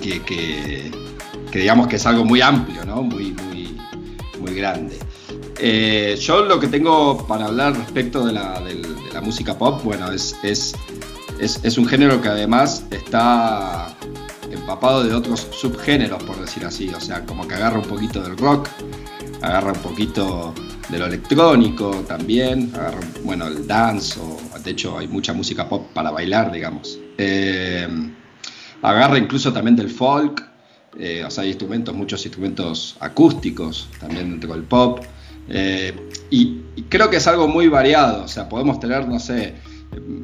que, 0.00 0.90
digamos 1.52 1.88
que 1.88 1.96
es 1.96 2.06
algo 2.06 2.24
muy 2.24 2.40
amplio, 2.40 2.84
¿no? 2.84 3.02
muy, 3.02 3.32
muy, 3.32 3.76
muy 4.40 4.54
grande. 4.54 4.98
Eh, 5.58 6.16
yo 6.20 6.44
lo 6.44 6.60
que 6.60 6.68
tengo 6.68 7.26
para 7.26 7.46
hablar 7.46 7.76
respecto 7.76 8.26
de 8.26 8.32
la, 8.32 8.60
música 9.22 9.56
pop, 9.56 9.82
bueno, 9.84 10.10
es, 10.10 10.36
es, 10.42 10.74
es, 11.40 11.78
un 11.78 11.86
género 11.86 12.20
que 12.20 12.28
además 12.28 12.84
está 12.90 13.96
empapado 14.50 15.02
de 15.02 15.14
otros 15.14 15.46
subgéneros, 15.52 16.22
por 16.24 16.38
decir 16.38 16.66
así, 16.66 16.90
o 16.90 17.00
sea, 17.00 17.24
como 17.24 17.48
que 17.48 17.54
agarra 17.54 17.78
un 17.78 17.86
poquito 17.86 18.20
del 18.22 18.36
rock, 18.36 18.68
agarra 19.44 19.72
un 19.72 19.80
poquito 19.80 20.54
de 20.88 20.98
lo 20.98 21.06
electrónico 21.06 21.90
también, 22.06 22.70
agarra, 22.74 23.00
bueno, 23.24 23.46
el 23.46 23.66
dance, 23.66 24.18
o 24.18 24.58
de 24.58 24.70
hecho 24.70 24.98
hay 24.98 25.06
mucha 25.06 25.32
música 25.32 25.68
pop 25.68 25.86
para 25.92 26.10
bailar, 26.10 26.50
digamos. 26.50 26.98
Eh, 27.18 27.86
agarra 28.82 29.18
incluso 29.18 29.52
también 29.52 29.76
del 29.76 29.90
folk, 29.90 30.42
eh, 30.98 31.24
o 31.26 31.30
sea, 31.30 31.42
hay 31.42 31.50
instrumentos, 31.50 31.94
muchos 31.94 32.24
instrumentos 32.24 32.96
acústicos 33.00 33.88
también 34.00 34.30
dentro 34.30 34.54
del 34.54 34.62
pop. 34.62 35.00
Eh, 35.48 35.94
y, 36.30 36.60
creo 36.88 37.10
que 37.10 37.16
es 37.18 37.26
algo 37.26 37.46
muy 37.46 37.68
variado, 37.68 38.24
o 38.24 38.28
sea, 38.28 38.48
podemos 38.48 38.80
tener, 38.80 39.06
no 39.06 39.18
sé, 39.18 39.54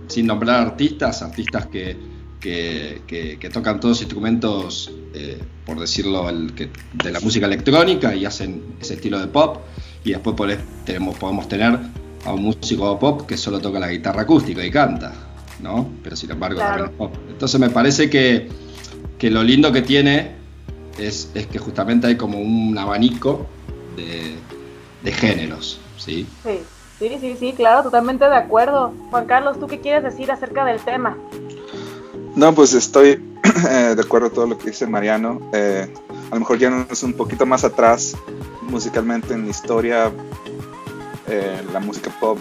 sin 0.09 0.27
nombrar 0.27 0.61
artistas, 0.61 1.23
artistas 1.23 1.67
que, 1.67 1.97
que, 2.41 3.51
tocan 3.53 3.81
todos 3.81 4.01
instrumentos, 4.01 4.91
eh, 5.15 5.39
por 5.65 5.79
decirlo, 5.79 6.29
el, 6.29 6.55
de 6.55 7.13
la 7.13 7.21
música 7.21 7.47
electrónica 7.47 8.15
y 8.15 8.25
hacen 8.25 8.77
ese 8.81 8.95
estilo 8.95 9.19
de 9.19 9.27
pop, 9.27 9.59
y 10.05 10.13
después 10.13 10.59
tenemos, 10.85 11.17
podemos 11.19 11.49
tener 11.49 11.79
a 12.25 12.33
un 12.33 12.43
músico 12.43 12.99
pop 12.99 13.27
que 13.27 13.37
solo 13.37 13.61
toca 13.61 13.79
la 13.79 13.89
guitarra 13.89 14.23
acústica 14.23 14.65
y 14.65 14.71
canta, 14.71 15.13
¿no? 15.61 15.89
Pero 16.03 16.17
sin 16.17 16.31
embargo 16.31 16.59
también 16.59 16.87
es 16.87 16.97
pop. 16.97 17.15
Entonces 17.29 17.61
me 17.61 17.71
parece 17.71 18.09
que, 18.09 18.49
lo 19.29 19.43
lindo 19.43 19.71
que 19.71 19.83
tiene 19.83 20.33
es, 20.99 21.31
es 21.35 21.47
que 21.47 21.59
justamente 21.59 22.07
hay 22.07 22.17
como 22.17 22.41
un 22.41 22.77
abanico 22.79 23.47
de 23.97 24.37
de 25.03 25.13
géneros, 25.13 25.81
¿sí? 25.97 26.27
Sí, 26.43 26.61
sí, 26.99 27.19
sí, 27.21 27.37
sí, 27.39 27.53
claro, 27.53 27.83
totalmente 27.83 28.25
de 28.25 28.37
acuerdo. 28.37 28.93
Juan 29.11 29.27
Carlos, 29.27 29.59
¿tú 29.59 29.67
qué 29.67 29.81
quieres 29.81 30.03
decir 30.03 30.31
acerca 30.31 30.65
del 30.65 30.81
tema? 30.81 31.17
No, 32.37 32.55
pues 32.55 32.75
estoy 32.75 33.23
eh, 33.69 33.95
de 33.97 34.03
acuerdo 34.03 34.29
con 34.29 34.35
todo 34.35 34.47
lo 34.47 34.59
que 34.59 34.71
dice 34.71 34.87
Mariano. 34.87 35.41
Eh, 35.53 35.93
a 36.31 36.35
lo 36.35 36.41
mejor 36.41 36.59
ya 36.59 36.71
no 36.71 36.87
es 36.91 37.03
un 37.03 37.15
poquito 37.15 37.47
más 37.47 37.65
atrás 37.65 38.17
musicalmente 38.63 39.35
en 39.35 39.45
la 39.45 39.51
historia. 39.51 40.13
Eh, 41.27 41.63
la 41.73 41.81
música 41.81 42.11
pop 42.21 42.39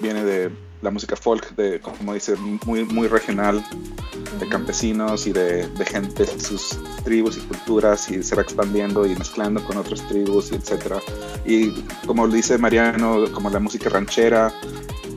viene 0.00 0.24
de 0.24 0.50
la 0.80 0.90
música 0.90 1.14
folk, 1.14 1.54
de, 1.54 1.80
como 1.80 2.12
dice, 2.12 2.34
muy, 2.66 2.84
muy 2.84 3.06
regional, 3.06 3.64
de 4.40 4.48
campesinos 4.48 5.28
y 5.28 5.32
de, 5.32 5.68
de 5.68 5.86
gente, 5.86 6.26
sus 6.40 6.76
tribus 7.04 7.36
y 7.36 7.40
culturas, 7.40 8.10
y 8.10 8.20
se 8.22 8.34
va 8.34 8.42
expandiendo 8.42 9.06
y 9.06 9.14
mezclando 9.14 9.64
con 9.64 9.76
otras 9.76 10.06
tribus, 10.08 10.50
y 10.50 10.56
etcétera. 10.56 10.96
Y 11.46 11.70
como 12.04 12.26
dice 12.26 12.58
Mariano, 12.58 13.24
como 13.32 13.48
la 13.48 13.60
música 13.60 13.90
ranchera, 13.90 14.52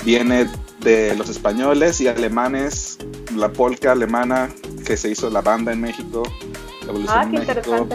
viene 0.04 0.48
de 0.82 1.16
los 1.16 1.30
españoles 1.30 2.00
y 2.00 2.08
alemanes, 2.08 3.00
la 3.36 3.52
polka 3.52 3.92
alemana 3.92 4.50
que 4.86 4.98
se 4.98 5.10
hizo 5.10 5.30
la 5.30 5.42
banda 5.42 5.74
en 5.74 5.82
México, 5.82 6.24
la 6.82 6.90
evolución 6.90 7.18
ah, 7.18 7.24
en 7.24 7.32
México, 7.32 7.88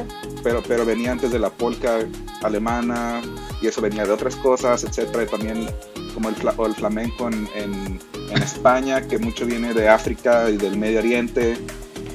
pero, 0.42 0.62
pero 0.66 0.84
venía 0.84 1.12
antes 1.12 1.30
de 1.30 1.38
la 1.38 1.50
polka 1.50 1.98
alemana 2.42 3.20
y 3.60 3.66
eso 3.66 3.80
venía 3.80 4.04
de 4.04 4.12
otras 4.12 4.36
cosas, 4.36 4.84
etcétera, 4.84 5.24
y 5.24 5.26
también 5.26 5.68
como 6.14 6.28
el, 6.28 6.34
el 6.66 6.74
flamenco 6.74 7.28
en, 7.28 7.48
en, 7.54 8.00
España, 8.30 9.06
que 9.08 9.18
mucho 9.18 9.44
viene 9.44 9.74
de 9.74 9.88
África 9.88 10.48
y 10.50 10.56
del 10.56 10.78
Medio 10.78 11.00
Oriente, 11.00 11.56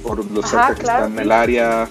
por 0.02 0.24
los 0.32 0.50
cerca 0.50 0.74
que 0.74 0.82
están 0.82 1.12
en 1.14 1.20
el 1.20 1.32
área. 1.32 1.90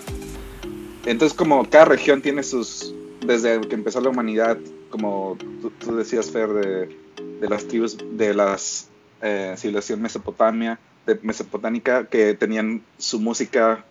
Entonces, 1.05 1.37
como 1.37 1.69
cada 1.69 1.85
región 1.85 2.23
tiene 2.23 2.43
sus, 2.43 2.95
desde 3.21 3.61
que 3.61 3.75
empezó 3.75 4.00
la 4.00 4.09
humanidad, 4.09 4.57
como 4.88 5.37
tú, 5.61 5.97
decías, 5.97 6.31
Fer, 6.31 6.49
de, 6.49 6.99
de, 7.41 7.49
las 7.49 7.67
tribus, 7.67 7.99
de 8.12 8.33
las 8.33 8.88
eh, 9.21 9.55
civilización 9.59 10.00
mesopotamia, 10.00 10.79
de 11.06 11.18
mesopotámica, 11.23 12.06
que 12.06 12.34
tenían 12.34 12.82
su 12.99 13.20
música 13.20 13.84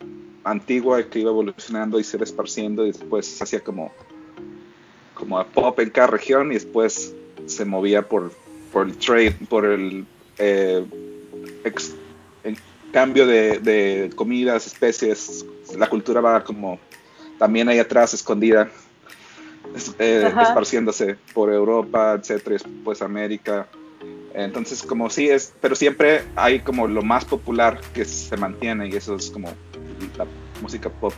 antigua 0.43 1.03
que 1.03 1.20
iba 1.20 1.29
evolucionando 1.29 2.00
y 2.00 2.03
se 2.03 2.17
iba 2.17 2.24
esparciendo 2.24 2.86
y 2.86 2.91
después 2.91 3.25
se 3.25 3.43
hacía 3.43 3.60
como 3.62 3.91
como 5.13 5.39
a 5.39 5.46
pop 5.46 5.79
en 5.79 5.89
cada 5.89 6.08
región 6.08 6.51
y 6.51 6.55
después 6.55 7.13
se 7.46 7.65
movía 7.65 8.01
por, 8.01 8.32
por 8.72 8.88
el 8.88 8.98
trade, 8.98 9.32
por 9.48 9.65
el 9.65 10.05
eh, 10.38 10.86
cambio 12.91 13.25
de, 13.25 14.12
comidas, 14.15 14.67
especies. 14.67 15.46
La 15.77 15.88
cultura 15.89 16.22
va 16.22 16.43
como 16.43 16.79
también 17.38 17.70
ahí 17.70 17.79
atrás, 17.79 18.13
escondida, 18.13 18.70
eh, 20.00 20.32
esparciéndose 20.41 21.17
por 21.34 21.51
Europa, 21.51 22.13
etcétera, 22.20 22.58
después 22.58 23.01
América. 23.01 23.67
Entonces, 24.34 24.82
como 24.82 25.10
sí 25.10 25.30
es, 25.30 25.54
pero 25.62 25.75
siempre 25.75 26.24
hay 26.36 26.60
como 26.60 26.88
lo 26.88 27.02
más 27.02 27.25
popular 27.25 27.80
que 27.94 28.04
se 28.06 28.36
mantiene 28.38 28.88
y 28.88 28.96
eso 28.96 29.16
es 29.16 29.30
como 29.30 29.50
la 30.18 30.25
música 30.62 30.90
pop. 30.90 31.13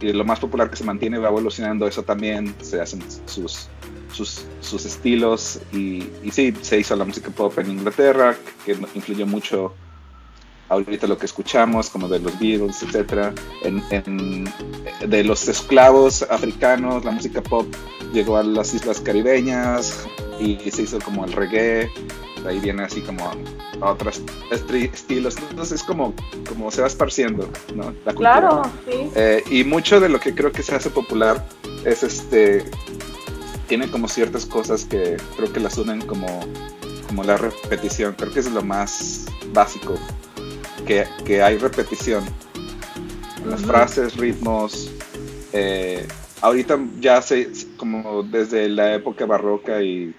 Y 0.00 0.12
lo 0.12 0.24
más 0.24 0.40
popular 0.40 0.68
que 0.68 0.76
se 0.76 0.84
mantiene 0.84 1.18
va 1.18 1.28
evolucionando, 1.28 1.86
eso 1.86 2.02
también 2.02 2.54
se 2.60 2.80
hacen 2.80 3.00
sus 3.26 3.68
sus, 4.12 4.44
sus 4.60 4.84
estilos 4.84 5.58
y, 5.72 6.04
y, 6.22 6.30
sí, 6.30 6.54
se 6.60 6.78
hizo 6.78 6.94
la 6.96 7.04
música 7.04 7.30
pop 7.30 7.58
en 7.58 7.70
Inglaterra, 7.70 8.36
que 8.64 8.76
influyó 8.94 9.26
mucho 9.26 9.74
ahorita 10.68 11.06
lo 11.06 11.18
que 11.18 11.26
escuchamos, 11.26 11.90
como 11.90 12.08
de 12.08 12.18
los 12.18 12.38
Beatles, 12.38 12.82
etcétera, 12.82 13.34
en, 13.62 14.44
de 15.06 15.24
los 15.24 15.48
esclavos 15.48 16.22
africanos, 16.22 17.04
la 17.04 17.10
música 17.10 17.42
pop 17.42 17.66
llegó 18.12 18.36
a 18.36 18.42
las 18.42 18.72
islas 18.72 19.00
caribeñas 19.00 20.06
y, 20.40 20.58
se 20.70 20.82
hizo 20.82 20.98
como 21.00 21.24
el 21.24 21.32
reggae, 21.32 21.90
ahí 22.46 22.58
viene 22.60 22.82
así 22.82 23.00
como 23.00 23.24
a, 23.80 23.90
otros 23.90 24.22
estilos, 24.50 25.36
entonces 25.50 25.80
es 25.80 25.82
como, 25.82 26.14
como 26.48 26.70
se 26.70 26.80
va 26.80 26.86
esparciendo, 26.86 27.48
¿no? 27.74 27.92
La 28.04 28.12
cultura. 28.12 28.14
Claro, 28.14 28.62
sí. 28.88 29.10
Eh, 29.16 29.42
y 29.50 29.64
mucho 29.64 30.00
de 30.00 30.08
lo 30.08 30.20
que 30.20 30.34
creo 30.34 30.52
que 30.52 30.62
se 30.62 30.74
hace 30.74 30.90
popular 30.90 31.44
es 31.84 32.02
este 32.02 32.64
tiene 33.72 33.90
como 33.90 34.06
ciertas 34.06 34.44
cosas 34.44 34.84
que 34.84 35.16
creo 35.34 35.50
que 35.50 35.58
las 35.58 35.78
unen 35.78 36.02
como, 36.02 36.26
como 37.06 37.24
la 37.24 37.38
repetición. 37.38 38.14
Creo 38.18 38.30
que 38.30 38.40
es 38.40 38.52
lo 38.52 38.62
más 38.62 39.24
básico, 39.54 39.94
que, 40.86 41.06
que 41.24 41.42
hay 41.42 41.56
repetición. 41.56 42.22
las 43.46 43.62
frases, 43.62 44.16
ritmos. 44.18 44.90
Eh, 45.54 46.06
ahorita 46.42 46.78
ya 47.00 47.22
se, 47.22 47.48
como 47.78 48.22
desde 48.24 48.68
la 48.68 48.94
época 48.94 49.24
barroca 49.24 49.82
y 49.82 50.14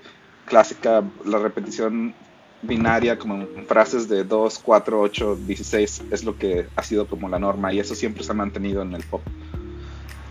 clásica, 0.53 1.03
la 1.25 1.39
repetición 1.39 2.13
binaria, 2.61 3.17
como 3.17 3.47
frases 3.67 4.07
de 4.07 4.23
2, 4.23 4.59
4, 4.59 5.01
8, 5.01 5.37
16, 5.47 6.03
es 6.11 6.23
lo 6.23 6.37
que 6.37 6.67
ha 6.75 6.83
sido 6.83 7.07
como 7.07 7.27
la 7.27 7.39
norma 7.39 7.73
y 7.73 7.79
eso 7.79 7.95
siempre 7.95 8.23
se 8.23 8.31
ha 8.31 8.35
mantenido 8.35 8.83
en 8.83 8.93
el 8.93 9.01
pop. 9.01 9.23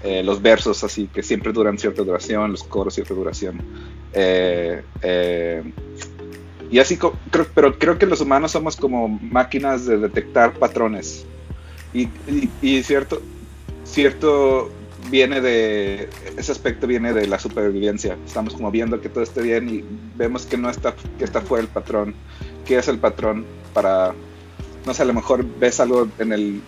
Eh, 0.04 0.22
los 0.22 0.40
versos 0.40 0.84
así 0.84 1.08
que 1.12 1.24
siempre 1.24 1.52
duran 1.52 1.76
cierta 1.76 2.04
duración, 2.04 2.52
los 2.52 2.62
coros 2.62 2.94
cierta 2.94 3.14
duración. 3.14 3.62
Eh, 4.12 4.84
eh, 5.02 5.64
y 6.70 6.78
así, 6.78 6.96
pero 7.52 7.76
creo 7.76 7.98
que 7.98 8.06
los 8.06 8.20
humanos 8.20 8.52
somos 8.52 8.76
como 8.76 9.08
máquinas 9.08 9.86
de 9.86 9.98
detectar 9.98 10.52
patrones. 10.52 11.26
Y, 11.92 12.06
cierto, 12.84 13.20
cierto 13.82 14.70
viene 15.11 15.40
de, 15.40 16.09
ese 16.37 16.52
aspecto 16.52 16.87
viene 16.87 17.12
de 17.12 17.26
la 17.26 17.38
supervivencia. 17.38 18.16
Estamos 18.26 18.54
como 18.54 18.71
viendo 18.71 19.00
que 19.00 19.09
todo 19.09 19.25
esté 19.25 19.42
bien 19.42 19.68
y 19.68 19.85
vemos 20.16 20.47
que 20.47 20.56
no 20.56 20.71
está, 20.71 20.94
que 21.18 21.25
está 21.25 21.40
fuera 21.40 21.62
el 21.62 21.68
patrón. 21.68 22.14
¿Qué 22.64 22.78
es 22.78 22.88
el 22.88 22.99
patrón 22.99 23.44
para, 23.75 24.14
no 24.87 24.94
sé, 24.94 25.02
a 25.02 25.06
lo 25.06 25.14
mejor 25.14 25.44
ves 25.59 25.80
algo 25.80 26.09
en 26.18 26.32
el 26.32 26.62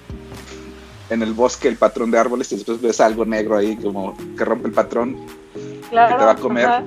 en 1.10 1.22
el 1.22 1.34
bosque 1.34 1.68
el 1.68 1.76
patrón 1.76 2.10
de 2.10 2.18
árboles 2.18 2.50
y 2.52 2.56
después 2.56 2.80
ves 2.80 3.00
algo 3.00 3.24
negro 3.24 3.56
ahí 3.56 3.76
como 3.76 4.16
que 4.36 4.44
rompe 4.44 4.68
el 4.68 4.74
patrón 4.74 5.16
que 5.54 5.90
te 5.90 5.96
va 5.96 6.30
a 6.30 6.36
comer. 6.36 6.84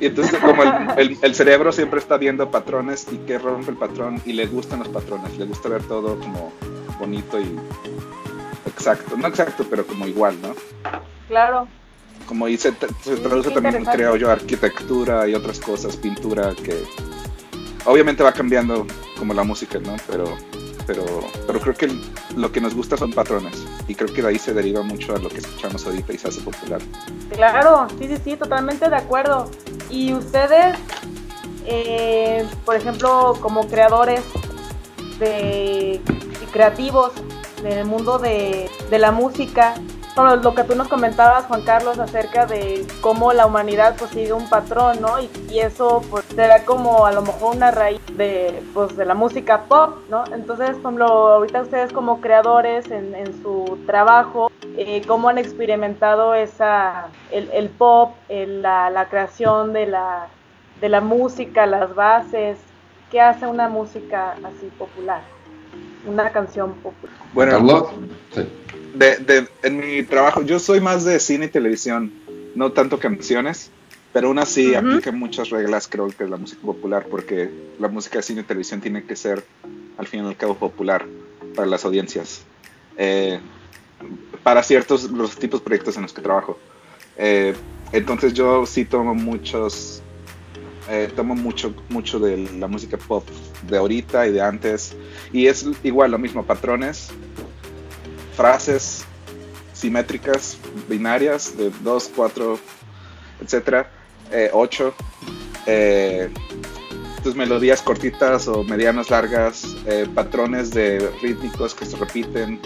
Y 0.00 0.06
entonces 0.06 0.38
como 0.40 0.62
el, 0.96 1.34
cerebro 1.34 1.72
siempre 1.72 1.98
está 1.98 2.16
viendo 2.18 2.50
patrones 2.50 3.06
y 3.10 3.16
que 3.18 3.38
rompe 3.38 3.70
el 3.70 3.76
patrón 3.76 4.20
y 4.24 4.32
le 4.32 4.46
gustan 4.46 4.80
los 4.80 4.88
patrones, 4.88 5.36
le 5.38 5.46
gusta 5.46 5.68
ver 5.68 5.82
todo 5.84 6.18
como 6.18 6.52
bonito 6.98 7.40
y 7.40 7.56
exacto, 8.78 9.16
no 9.16 9.26
exacto, 9.26 9.66
pero 9.68 9.86
como 9.86 10.06
igual, 10.06 10.40
¿no? 10.40 10.54
Claro. 11.28 11.68
Como 12.26 12.46
dice, 12.46 12.72
se, 13.02 13.16
traduce 13.16 13.50
también, 13.50 13.84
creo 13.84 14.16
yo, 14.16 14.30
arquitectura 14.30 15.26
y 15.28 15.34
otras 15.34 15.58
cosas, 15.58 15.96
pintura, 15.96 16.54
que 16.54 16.84
obviamente 17.84 18.22
va 18.22 18.32
cambiando 18.32 18.86
como 19.18 19.34
la 19.34 19.44
música, 19.44 19.78
¿no? 19.78 19.96
Pero 20.06 20.36
pero, 20.88 21.04
pero 21.46 21.60
creo 21.60 21.74
que 21.74 22.00
lo 22.34 22.50
que 22.50 22.62
nos 22.62 22.74
gusta 22.74 22.96
son 22.96 23.12
patrones 23.12 23.62
y 23.88 23.94
creo 23.94 24.12
que 24.12 24.22
de 24.22 24.28
ahí 24.28 24.38
se 24.38 24.54
deriva 24.54 24.82
mucho 24.82 25.14
a 25.14 25.18
lo 25.18 25.28
que 25.28 25.36
escuchamos 25.36 25.84
ahorita 25.84 26.14
y 26.14 26.18
se 26.18 26.28
hace 26.28 26.40
popular. 26.40 26.80
Claro, 27.30 27.86
sí, 27.98 28.08
sí, 28.08 28.16
sí, 28.24 28.36
totalmente 28.38 28.88
de 28.88 28.96
acuerdo. 28.96 29.50
Y 29.90 30.14
ustedes, 30.14 30.78
eh, 31.66 32.48
por 32.64 32.74
ejemplo, 32.74 33.36
como 33.42 33.68
creadores 33.68 34.22
de 35.18 36.00
creativos 36.54 37.12
del 37.62 37.84
mundo 37.84 38.18
de, 38.18 38.70
de 38.90 38.98
la 38.98 39.12
música, 39.12 39.74
lo 40.42 40.54
que 40.54 40.64
tú 40.64 40.74
nos 40.74 40.88
comentabas, 40.88 41.44
Juan 41.44 41.62
Carlos, 41.62 41.98
acerca 41.98 42.44
de 42.44 42.84
cómo 43.00 43.32
la 43.32 43.46
humanidad 43.46 43.94
pues 43.96 44.10
sigue 44.10 44.32
un 44.32 44.48
patrón, 44.48 45.00
¿no? 45.00 45.20
Y, 45.20 45.28
eso 45.58 46.02
pues 46.10 46.24
será 46.34 46.64
como 46.64 47.04
a 47.06 47.12
lo 47.12 47.22
mejor 47.22 47.56
una 47.56 47.70
raíz 47.70 48.00
de, 48.16 48.62
pues, 48.74 48.96
de 48.96 49.04
la 49.04 49.14
música 49.14 49.64
pop, 49.64 49.96
¿no? 50.08 50.24
Entonces, 50.32 50.76
como 50.82 51.04
ahorita 51.04 51.62
ustedes 51.62 51.92
como 51.92 52.20
creadores 52.20 52.90
en, 52.90 53.42
su 53.42 53.78
trabajo, 53.86 54.50
eh, 54.76 55.02
¿cómo 55.06 55.28
han 55.28 55.38
experimentado 55.38 56.34
esa, 56.34 57.08
el, 57.30 57.68
pop, 57.70 58.14
la, 58.28 58.90
la, 58.90 59.08
creación 59.08 59.72
de 59.72 59.86
la, 59.86 60.26
de 60.80 60.88
la 60.88 61.00
música, 61.00 61.66
las 61.66 61.94
bases? 61.94 62.58
¿Qué 63.10 63.20
hace 63.20 63.46
una 63.46 63.68
música 63.68 64.32
así 64.44 64.66
popular? 64.78 65.22
Una 66.08 66.30
canción 66.32 66.72
popular. 66.74 67.16
Bueno, 67.34 67.90
sí 68.34 68.42
de, 68.98 69.48
en 69.62 69.78
mi 69.78 70.02
trabajo, 70.02 70.42
yo 70.42 70.58
soy 70.58 70.80
más 70.80 71.04
de 71.04 71.20
cine 71.20 71.46
y 71.46 71.48
televisión, 71.48 72.12
no 72.54 72.72
tanto 72.72 72.98
canciones, 72.98 73.70
pero 74.12 74.28
aún 74.28 74.38
así 74.38 74.74
aplica 74.74 75.12
muchas 75.12 75.50
reglas, 75.50 75.86
creo 75.88 76.08
que 76.08 76.24
es 76.24 76.30
la 76.30 76.36
música 76.36 76.62
popular, 76.62 77.06
porque 77.10 77.50
la 77.78 77.88
música 77.88 78.18
de 78.18 78.22
cine 78.22 78.40
y 78.40 78.44
televisión 78.44 78.80
tiene 78.80 79.04
que 79.04 79.16
ser, 79.16 79.44
al 79.96 80.06
fin 80.06 80.24
y 80.24 80.28
al 80.28 80.36
cabo, 80.36 80.56
popular 80.56 81.06
para 81.54 81.68
las 81.68 81.84
audiencias, 81.84 82.42
eh, 82.96 83.38
para 84.42 84.62
ciertos 84.62 85.10
los 85.10 85.36
tipos 85.36 85.60
de 85.60 85.64
proyectos 85.64 85.96
en 85.96 86.02
los 86.02 86.12
que 86.12 86.22
trabajo. 86.22 86.58
Eh, 87.16 87.54
entonces 87.92 88.32
yo 88.34 88.66
sí 88.66 88.84
tomo 88.84 89.14
muchos, 89.14 90.02
eh, 90.88 91.10
tomo 91.14 91.34
mucho, 91.34 91.74
mucho 91.88 92.18
de 92.18 92.36
la 92.58 92.66
música 92.66 92.96
pop 92.96 93.24
de 93.62 93.76
ahorita 93.76 94.26
y 94.26 94.32
de 94.32 94.40
antes, 94.40 94.96
y 95.32 95.46
es 95.46 95.66
igual 95.82 96.10
lo 96.10 96.18
mismo, 96.18 96.44
patrones, 96.44 97.10
frases 98.36 99.04
simétricas, 99.72 100.58
binarias, 100.88 101.56
de 101.56 101.70
2, 101.82 102.12
4, 102.14 102.58
etcétera, 103.40 103.90
8. 104.52 104.94
Eh, 105.66 106.30
tus 107.22 107.34
melodías 107.34 107.82
cortitas 107.82 108.48
o 108.48 108.64
medianas 108.64 109.10
largas, 109.10 109.76
eh, 109.86 110.06
patrones 110.14 110.70
de 110.70 111.10
rítmicos 111.20 111.74
que 111.74 111.84
se 111.84 111.96
repiten. 111.96 112.60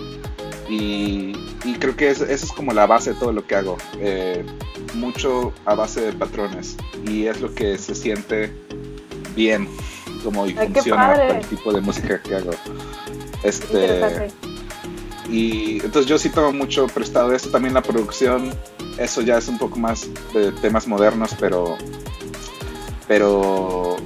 Y, 0.73 1.35
creo 1.79 1.95
que 1.97 2.11
esa 2.11 2.25
es 2.33 2.51
como 2.53 2.73
la 2.73 2.87
base 2.87 3.13
de 3.13 3.19
todo 3.19 3.33
lo 3.33 3.47
que 3.47 3.55
hago. 3.55 3.77
Eh, 3.99 4.45
mucho 4.95 5.53
a 5.67 5.75
base 5.75 6.01
de 6.01 6.13
patrones. 6.13 6.77
Y 7.07 7.27
es 7.27 7.41
lo 7.41 7.55
que 7.55 7.77
se 7.77 7.95
siente 7.95 8.53
bien 9.35 9.69
como 10.25 10.47
y 10.47 10.55
funciona 10.55 11.15
con 11.15 11.37
el 11.37 11.47
tipo 11.47 11.73
de 11.73 11.81
música 11.81 12.23
que 12.23 12.37
hago. 12.37 12.53
Este, 13.43 14.31
y 15.29 15.75
entonces 15.85 16.07
yo 16.07 16.19
sí 16.19 16.31
tomo 16.31 16.53
mucho 16.53 16.87
prestado 16.87 17.31
de 17.31 17.37
esto, 17.37 17.51
también 17.51 17.75
la 17.75 17.83
producción, 17.83 18.53
eso 18.99 19.21
ya 19.21 19.39
es 19.39 19.49
un 19.49 19.59
poco 19.59 19.79
más 19.79 20.09
de 20.33 20.53
temas 20.53 20.87
modernos, 20.87 21.35
pero, 21.41 21.77
pero, 23.09 23.97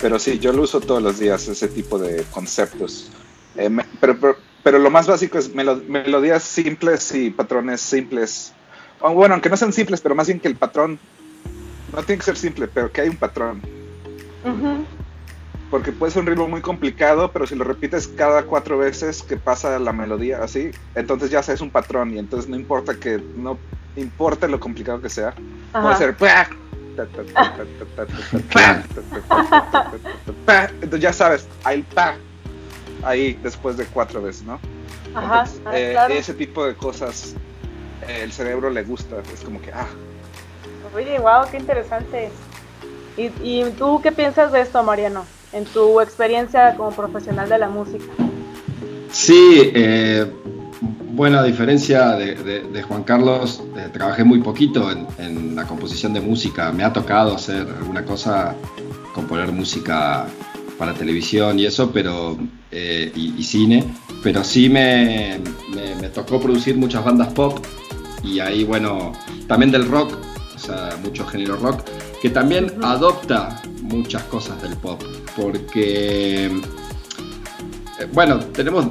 pero 0.00 0.18
sí, 0.18 0.38
yo 0.38 0.52
lo 0.52 0.62
uso 0.62 0.80
todos 0.80 1.02
los 1.02 1.18
días, 1.18 1.46
ese 1.48 1.68
tipo 1.68 1.98
de 1.98 2.24
conceptos. 2.32 3.10
Eh, 3.56 3.70
pero, 4.00 4.18
pero, 4.18 4.36
lo 4.78 4.90
más 4.90 5.06
básico 5.06 5.38
es 5.38 5.54
melodías 5.54 6.42
simples 6.42 7.14
y 7.14 7.30
patrones 7.30 7.80
simples. 7.80 8.52
bueno, 9.00 9.34
aunque 9.34 9.48
no 9.48 9.56
sean 9.56 9.72
simples, 9.72 10.00
pero 10.00 10.14
más 10.14 10.26
bien 10.26 10.40
que 10.40 10.48
el 10.48 10.56
patrón 10.56 10.98
no 11.94 12.02
tiene 12.02 12.18
que 12.18 12.26
ser 12.26 12.36
simple, 12.36 12.68
pero 12.68 12.92
que 12.92 13.00
hay 13.00 13.08
un 13.08 13.16
patrón 13.16 13.60
porque 15.70 15.92
puede 15.92 16.12
ser 16.12 16.22
un 16.22 16.26
ritmo 16.26 16.48
muy 16.48 16.60
complicado, 16.60 17.30
pero 17.32 17.46
si 17.46 17.54
lo 17.54 17.64
repites 17.64 18.08
cada 18.08 18.42
cuatro 18.42 18.76
veces 18.76 19.22
que 19.22 19.36
pasa 19.36 19.78
la 19.78 19.92
melodía 19.92 20.42
así, 20.42 20.72
entonces 20.94 21.30
ya 21.30 21.42
sabes 21.42 21.60
un 21.60 21.70
patrón 21.70 22.12
y 22.12 22.18
entonces 22.18 22.50
no 22.50 22.56
importa 22.56 22.94
que 22.94 23.22
no 23.36 23.56
importa 23.96 24.48
lo 24.48 24.58
complicado 24.58 25.00
que 25.00 25.08
sea, 25.08 25.32
puede 25.72 25.96
ser 25.96 26.16
entonces 30.82 31.00
ya 31.00 31.12
sabes, 31.12 31.46
hay 31.62 31.78
el 31.78 31.84
pa 31.84 32.16
ahí 33.02 33.38
después 33.42 33.76
de 33.76 33.86
cuatro 33.86 34.22
veces, 34.22 34.42
¿no? 34.44 34.58
Ajá, 35.14 35.44
eh, 35.72 35.96
ese 36.10 36.34
tipo 36.34 36.64
de 36.64 36.74
cosas 36.74 37.34
eh, 38.06 38.20
el 38.22 38.32
cerebro 38.32 38.70
le 38.70 38.82
gusta, 38.84 39.16
es 39.32 39.40
como 39.40 39.60
que 39.60 39.72
ah. 39.72 39.88
Oye, 40.94 41.18
wow, 41.18 41.44
qué 41.50 41.56
interesante. 41.56 42.30
¿Y, 43.16 43.30
¿Y 43.42 43.70
tú 43.78 44.00
qué 44.02 44.12
piensas 44.12 44.52
de 44.52 44.60
esto, 44.60 44.82
Mariano? 44.82 45.24
en 45.52 45.64
tu 45.64 46.00
experiencia 46.00 46.74
como 46.76 46.90
profesional 46.90 47.48
de 47.48 47.58
la 47.58 47.68
música? 47.68 48.04
Sí, 49.10 49.70
eh, 49.74 50.30
bueno, 51.12 51.38
a 51.38 51.42
diferencia 51.42 52.12
de, 52.12 52.82
Juan 52.86 53.02
Carlos, 53.02 53.62
eh, 53.76 53.88
trabajé 53.92 54.24
muy 54.24 54.40
poquito 54.40 54.90
en, 54.90 55.56
la 55.56 55.66
composición 55.66 56.14
de 56.14 56.20
música. 56.20 56.72
Me 56.72 56.84
ha 56.84 56.92
tocado 56.92 57.34
hacer 57.34 57.66
alguna 57.78 58.04
cosa, 58.04 58.54
componer 59.14 59.52
música 59.52 60.26
para 60.80 60.94
televisión 60.94 61.58
y 61.58 61.66
eso, 61.66 61.90
pero 61.92 62.38
eh, 62.70 63.12
y, 63.14 63.42
cine, 63.42 63.84
pero 64.22 64.42
sí 64.42 64.70
me, 64.70 65.38
me, 66.00 66.08
tocó 66.08 66.40
producir 66.40 66.74
muchas 66.74 67.04
bandas 67.04 67.28
pop 67.34 67.58
y 68.24 68.40
ahí, 68.40 68.64
bueno, 68.64 69.12
también 69.46 69.70
del 69.70 69.86
rock, 69.86 70.16
o 70.56 70.58
sea, 70.58 70.98
mucho 71.04 71.26
género 71.26 71.56
rock, 71.56 71.82
que 72.22 72.30
también 72.30 72.72
adopta 72.82 73.60
muchas 73.82 74.22
cosas 74.22 74.62
del 74.62 74.74
pop. 74.78 75.02
Porque, 75.36 76.46
eh, 76.46 76.50
bueno, 78.14 78.38
tenemos, 78.38 78.86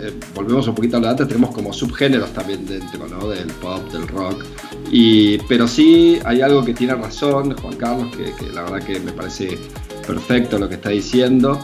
eh, 0.00 0.12
volvemos 0.34 0.66
un 0.66 0.74
poquito 0.74 0.96
a 0.96 1.00
lo 1.00 1.08
antes, 1.08 1.28
tenemos 1.28 1.54
como 1.54 1.72
subgéneros 1.72 2.32
también 2.32 2.66
dentro, 2.66 3.06
¿no? 3.06 3.28
Del 3.28 3.46
pop, 3.46 3.88
del 3.92 4.08
rock, 4.08 4.44
y, 4.90 5.38
pero 5.46 5.68
sí 5.68 6.18
hay 6.24 6.40
algo 6.40 6.64
que 6.64 6.74
tiene 6.74 6.96
razón 6.96 7.56
Juan 7.56 7.76
Carlos, 7.76 8.08
que, 8.16 8.32
la 8.52 8.62
verdad 8.62 8.82
que 8.82 8.98
me 8.98 9.12
parece 9.12 9.56
perfecto 10.08 10.58
lo 10.58 10.70
que 10.70 10.76
está 10.76 10.88
diciendo, 10.88 11.60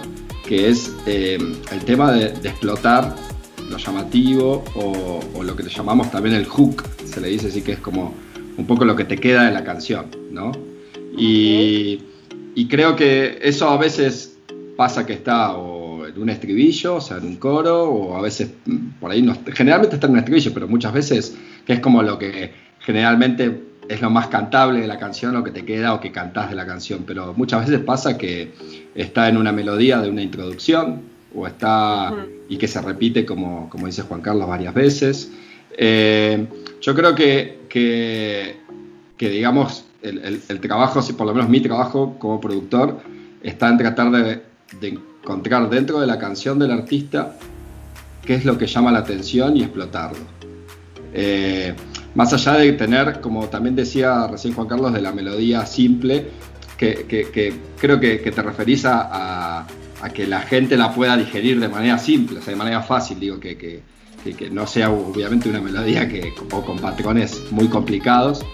que 0.46 0.68
es 0.68 0.94
eh, 1.06 1.38
el 1.72 1.84
tema 1.86 2.12
de, 2.12 2.26
explotar 2.46 3.16
lo 3.70 3.78
llamativo 3.78 4.62
o, 4.74 5.42
lo 5.42 5.56
que 5.56 5.62
le 5.62 5.70
llamamos 5.70 6.10
también 6.10 6.34
el 6.34 6.44
hook, 6.44 6.84
se 7.06 7.22
le 7.22 7.28
dice 7.28 7.48
así 7.48 7.62
que 7.62 7.72
es 7.72 7.78
como 7.78 8.14
un 8.58 8.66
poco 8.66 8.84
lo 8.84 8.94
que 8.94 9.04
te 9.04 9.16
queda 9.16 9.44
de 9.44 9.52
la 9.52 9.64
canción, 9.64 10.06
¿no? 10.30 10.52
Y, 11.16 12.02
creo 12.68 12.96
que 12.96 13.38
eso 13.40 13.68
a 13.68 13.78
veces 13.78 14.36
pasa 14.76 15.06
que 15.06 15.14
está 15.14 15.52
en 15.52 16.22
un 16.22 16.28
estribillo, 16.28 16.96
o 16.96 17.00
sea, 17.00 17.18
en 17.18 17.26
un 17.26 17.36
coro, 17.36 17.84
o 17.84 18.16
a 18.16 18.20
veces 18.20 18.50
mm, 18.66 19.00
por 19.00 19.10
ahí, 19.10 19.22
no, 19.22 19.34
generalmente 19.54 19.96
está 19.96 20.06
en 20.06 20.12
un 20.14 20.18
estribillo, 20.18 20.52
pero 20.52 20.68
muchas 20.68 20.92
veces 20.92 21.36
que 21.66 21.74
es 21.74 21.80
como 21.80 22.02
lo 22.02 22.18
que 22.18 22.52
generalmente 22.80 23.73
es 23.88 24.00
lo 24.00 24.10
más 24.10 24.28
cantable 24.28 24.80
de 24.80 24.86
la 24.86 24.98
canción, 24.98 25.34
lo 25.34 25.44
que 25.44 25.50
te 25.50 25.64
queda 25.64 25.94
o 25.94 26.00
que 26.00 26.12
cantás 26.12 26.50
de 26.50 26.56
la 26.56 26.66
canción, 26.66 27.04
pero 27.06 27.34
muchas 27.34 27.66
veces 27.66 27.84
pasa 27.84 28.16
que 28.16 28.52
está 28.94 29.28
en 29.28 29.36
una 29.36 29.52
melodía 29.52 30.00
de 30.00 30.08
una 30.08 30.22
introducción 30.22 31.02
o 31.34 31.46
está 31.46 32.14
y 32.48 32.56
que 32.56 32.68
se 32.68 32.80
repite 32.80 33.24
como, 33.24 33.68
como 33.68 33.86
dice 33.86 34.02
Juan 34.02 34.20
Carlos 34.20 34.48
varias 34.48 34.74
veces. 34.74 35.30
Eh, 35.76 36.46
yo 36.80 36.94
creo 36.94 37.14
que, 37.14 37.60
que, 37.68 38.56
que 39.16 39.28
digamos, 39.28 39.84
el, 40.02 40.60
trabajo, 40.60 41.00
por 41.16 41.26
lo 41.26 41.34
menos 41.34 41.48
mi 41.48 41.60
trabajo 41.60 42.16
como 42.18 42.40
productor, 42.40 43.00
está 43.42 43.68
en 43.68 43.78
tratar 43.78 44.10
de, 44.10 44.42
encontrar 44.82 45.68
dentro 45.70 46.00
de 46.00 46.06
la 46.06 46.18
canción 46.18 46.58
del 46.58 46.70
artista 46.70 47.36
qué 48.24 48.34
es 48.34 48.44
lo 48.44 48.58
que 48.58 48.66
llama 48.66 48.92
la 48.92 49.00
atención 49.00 49.56
y 49.56 49.62
explotarlo. 49.62 50.24
Eh, 51.12 51.74
más 52.14 52.32
allá 52.32 52.54
de 52.54 52.72
tener, 52.72 53.20
como 53.20 53.48
también 53.48 53.74
decía 53.74 54.26
recién 54.26 54.54
Juan 54.54 54.68
Carlos, 54.68 54.92
de 54.92 55.00
la 55.00 55.12
melodía 55.12 55.66
simple, 55.66 56.26
que, 56.76 57.54
creo 57.78 58.00
que, 58.00 58.18
te 58.18 58.42
referís 58.42 58.84
a, 58.86 59.66
que 60.12 60.26
la 60.26 60.40
gente 60.40 60.76
la 60.76 60.92
pueda 60.92 61.16
digerir 61.16 61.60
de 61.60 61.68
manera 61.68 61.98
simple, 61.98 62.38
o 62.38 62.42
sea, 62.42 62.52
de 62.52 62.58
manera 62.58 62.82
fácil, 62.82 63.18
digo, 63.18 63.40
que, 63.40 63.82
no 64.50 64.66
sea 64.66 64.90
obviamente 64.90 65.48
una 65.48 65.60
melodía 65.60 66.08
que, 66.08 66.32
o 66.50 66.62
con 66.62 66.78
patrones 66.78 67.42
muy 67.50 67.68
complicados, 67.68 68.44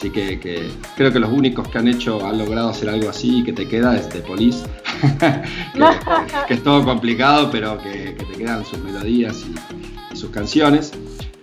Así 0.00 0.08
que, 0.08 0.70
creo 0.96 1.12
que 1.12 1.18
los 1.18 1.30
únicos 1.30 1.68
que 1.68 1.76
han 1.76 1.86
hecho, 1.86 2.26
han 2.26 2.38
logrado 2.38 2.70
hacer 2.70 2.88
algo 2.88 3.10
así 3.10 3.40
y 3.40 3.44
que 3.44 3.52
te 3.52 3.68
queda 3.68 3.98
es 3.98 4.08
The 4.08 4.20
Police, 4.20 4.64
que, 6.48 6.54
es 6.54 6.62
todo 6.62 6.82
complicado, 6.86 7.50
pero 7.50 7.76
que, 7.76 8.16
te 8.16 8.38
quedan 8.38 8.64
sus 8.64 8.78
melodías 8.78 9.44
y, 9.44 10.16
sus 10.16 10.30
canciones. 10.30 10.92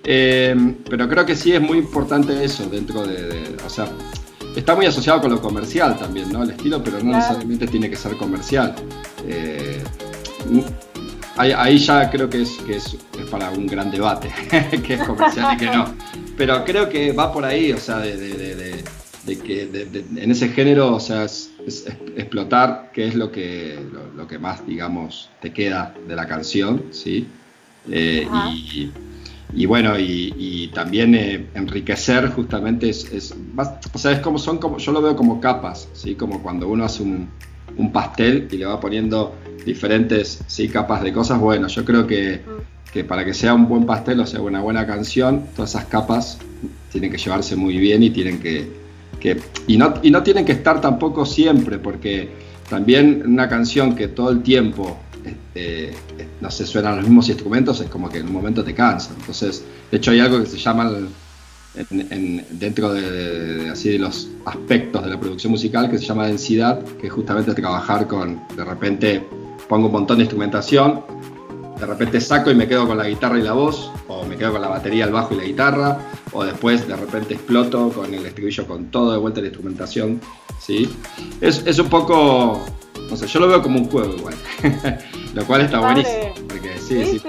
Eh, 0.09 0.55
pero 0.89 1.09
creo 1.09 1.25
que 1.25 1.35
sí 1.35 1.51
es 1.51 1.61
muy 1.61 1.79
importante 1.79 2.41
eso 2.41 2.65
dentro 2.69 3.05
de, 3.05 3.57
o 3.65 3.69
sea, 3.69 3.89
está 4.55 4.73
muy 4.73 4.85
asociado 4.85 5.19
con 5.19 5.31
lo 5.31 5.41
comercial 5.41 5.99
también, 5.99 6.31
¿no? 6.31 6.43
El 6.43 6.51
estilo, 6.51 6.81
pero 6.81 6.99
no 7.03 7.11
necesariamente 7.11 7.67
tiene 7.67 7.89
que 7.89 7.97
ser 7.97 8.15
comercial. 8.15 8.73
Eh, 9.27 9.83
ahí, 11.35 11.77
ya 11.77 12.09
creo 12.09 12.29
que, 12.29 12.43
es, 12.43 12.51
que 12.65 12.77
es, 12.77 12.97
para 13.29 13.51
un 13.51 13.67
gran 13.67 13.91
debate, 13.91 14.29
que 14.85 14.93
es 14.93 15.03
comercial 15.03 15.55
y 15.55 15.57
que 15.57 15.65
no. 15.65 15.93
Pero 16.37 16.63
creo 16.63 16.87
que 16.87 17.11
va 17.11 17.33
por 17.33 17.43
ahí, 17.43 17.73
o 17.73 17.77
sea, 17.77 17.99
de, 17.99 18.83
que 19.43 19.69
en 20.15 20.31
ese 20.31 20.47
género, 20.49 20.95
o 20.95 20.99
sea, 21.01 21.25
es, 21.25 21.51
explotar 22.15 22.91
qué 22.93 23.07
es 23.07 23.15
lo 23.15 23.29
que, 23.29 23.77
lo, 24.15 24.25
que 24.25 24.39
más, 24.39 24.65
digamos, 24.65 25.29
te 25.41 25.51
queda 25.51 25.93
de 26.07 26.15
la 26.15 26.25
canción, 26.27 26.85
¿sí? 26.91 27.27
Eh, 27.89 28.27
y, 28.53 28.91
bueno, 29.65 29.97
y, 29.97 30.69
también 30.73 31.15
eh, 31.15 31.47
enriquecer 31.55 32.29
justamente 32.29 32.89
es, 32.89 33.33
o 33.93 33.97
sea, 33.97 34.11
es 34.11 34.19
como 34.19 34.37
son 34.37 34.57
como, 34.57 34.77
yo 34.77 34.91
lo 34.91 35.01
veo 35.01 35.15
como 35.15 35.39
capas, 35.39 35.87
¿sí? 35.93 36.15
Como 36.15 36.43
cuando 36.43 36.67
uno 36.67 36.83
hace 36.83 37.03
un, 37.03 37.29
un 37.77 37.91
pastel 37.91 38.47
y 38.51 38.57
le 38.57 38.65
va 38.65 38.79
poniendo 38.79 39.33
diferentes 39.65 40.39
¿sí? 40.47 40.67
capas 40.69 41.03
de 41.03 41.13
cosas. 41.13 41.39
Bueno, 41.39 41.67
yo 41.67 41.85
creo 41.85 42.07
que, 42.07 42.41
que, 42.91 43.03
para 43.03 43.25
que 43.25 43.33
sea 43.33 43.53
un 43.53 43.67
buen 43.67 43.85
pastel 43.85 44.19
o 44.19 44.25
sea 44.25 44.41
una 44.41 44.61
buena 44.61 44.85
canción, 44.85 45.45
todas 45.55 45.71
esas 45.71 45.85
capas 45.85 46.39
tienen 46.91 47.11
que 47.11 47.17
llevarse 47.17 47.55
muy 47.55 47.77
bien 47.77 48.03
y 48.03 48.09
tienen 48.09 48.39
que... 48.39 48.67
que 49.19 49.39
y, 49.67 49.77
no, 49.77 49.93
y 50.01 50.11
no 50.11 50.23
tienen 50.23 50.45
que 50.45 50.53
estar 50.53 50.81
tampoco 50.81 51.25
siempre, 51.25 51.79
porque 51.79 52.29
también 52.69 53.23
una 53.25 53.47
canción 53.47 53.95
que 53.95 54.07
todo 54.07 54.29
el 54.29 54.41
tiempo 54.41 54.97
este, 55.27 55.93
no 56.41 56.49
se 56.49 56.65
suenan 56.65 56.97
los 56.97 57.05
mismos 57.05 57.29
instrumentos, 57.29 57.79
es 57.81 57.89
como 57.89 58.09
que 58.09 58.19
en 58.19 58.27
un 58.27 58.33
momento 58.33 58.63
te 58.63 58.73
cansa. 58.73 59.11
Entonces, 59.19 59.63
de 59.91 59.97
hecho 59.97 60.11
hay 60.11 60.19
algo 60.19 60.39
que 60.39 60.45
se 60.45 60.57
llama 60.57 60.91
dentro 62.51 62.93
de, 62.93 63.69
así 63.69 63.89
de 63.89 63.99
los 63.99 64.29
aspectos 64.45 65.03
de 65.03 65.09
la 65.09 65.19
producción 65.19 65.51
musical 65.51 65.89
que 65.89 65.97
se 65.97 66.05
llama 66.05 66.27
densidad, 66.27 66.83
que 66.99 67.07
es 67.07 67.13
justamente 67.13 67.53
trabajar 67.53 68.07
con, 68.07 68.41
de 68.55 68.65
repente 68.65 69.23
pongo 69.69 69.87
un 69.87 69.91
montón 69.91 70.17
de 70.17 70.23
instrumentación, 70.23 71.03
de 71.79 71.85
repente 71.85 72.19
saco 72.19 72.49
y 72.49 72.55
me 72.55 72.67
quedo 72.67 72.87
con 72.87 72.97
la 72.97 73.07
guitarra 73.07 73.37
y 73.37 73.43
la 73.43 73.53
voz, 73.53 73.91
o 74.07 74.25
me 74.25 74.35
quedo 74.35 74.53
con 74.53 74.61
la 74.61 74.69
batería, 74.69 75.05
el 75.05 75.11
bajo 75.11 75.35
y 75.35 75.37
la 75.37 75.43
guitarra, 75.43 75.99
o 76.31 76.43
después 76.43 76.87
de 76.87 76.95
repente 76.95 77.35
exploto 77.35 77.89
con 77.89 78.11
el 78.13 78.25
estribillo 78.25 78.65
con 78.65 78.85
todo 78.85 79.11
de 79.11 79.17
vuelta 79.19 79.41
la 79.41 79.47
instrumentación, 79.47 80.19
¿sí? 80.59 80.89
Es, 81.39 81.63
es 81.65 81.77
un 81.77 81.89
poco, 81.89 82.65
no 83.09 83.15
sé, 83.15 83.27
yo 83.27 83.39
lo 83.39 83.47
veo 83.47 83.61
como 83.61 83.79
un 83.79 83.89
juego 83.89 84.15
igual, 84.15 84.35
lo 85.33 85.45
cual 85.45 85.61
está 85.61 85.79
buenísimo, 85.79 86.33
porque 86.47 86.77
sí, 86.79 87.19
sí, 87.19 87.21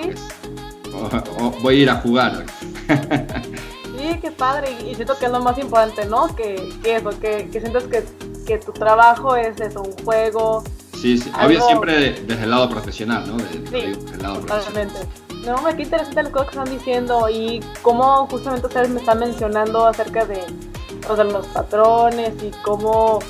voy 1.63 1.77
a 1.77 1.79
ir 1.79 1.91
a 1.91 1.97
jugar 1.97 2.45
sí, 2.89 4.19
qué 4.21 4.31
padre, 4.31 4.77
y 4.89 4.95
siento 4.95 5.17
que 5.19 5.27
es 5.27 5.33
lo 5.33 5.41
más 5.41 5.59
importante, 5.59 6.05
¿no? 6.07 6.35
Que, 6.35 6.73
que 6.83 6.97
eso, 6.97 7.11
que, 7.21 7.49
que 7.51 7.61
sientes 7.61 7.85
que, 7.85 8.05
que 8.47 8.59
tu 8.59 8.73
trabajo 8.73 9.37
es 9.37 9.61
eso, 9.61 9.83
un 9.83 10.05
juego, 10.05 10.63
Sí, 11.01 11.17
sí. 11.17 11.31
Obvio 11.41 11.65
siempre 11.65 12.21
desde 12.27 12.43
el 12.43 12.51
lado 12.51 12.69
profesional, 12.69 13.25
¿no? 13.29 13.39
sí, 13.71 13.93
el 14.13 14.19
lado 14.21 14.41
totalmente. 14.41 14.99
No, 15.47 15.65
qué 15.77 15.83
interesante 15.83 16.25
lo 16.25 16.33
que 16.33 16.41
están 16.41 16.69
diciendo 16.69 17.29
y 17.29 17.61
cómo 17.83 18.27
justamente 18.27 18.67
ustedes 18.67 18.89
me 18.89 18.99
están 18.99 19.21
mencionando 19.21 19.87
acerca 19.87 20.25
de, 20.25 20.43
de 20.45 21.25
los 21.25 21.47
patrones 21.47 22.35
y 22.43 22.51
cómo 22.63 23.21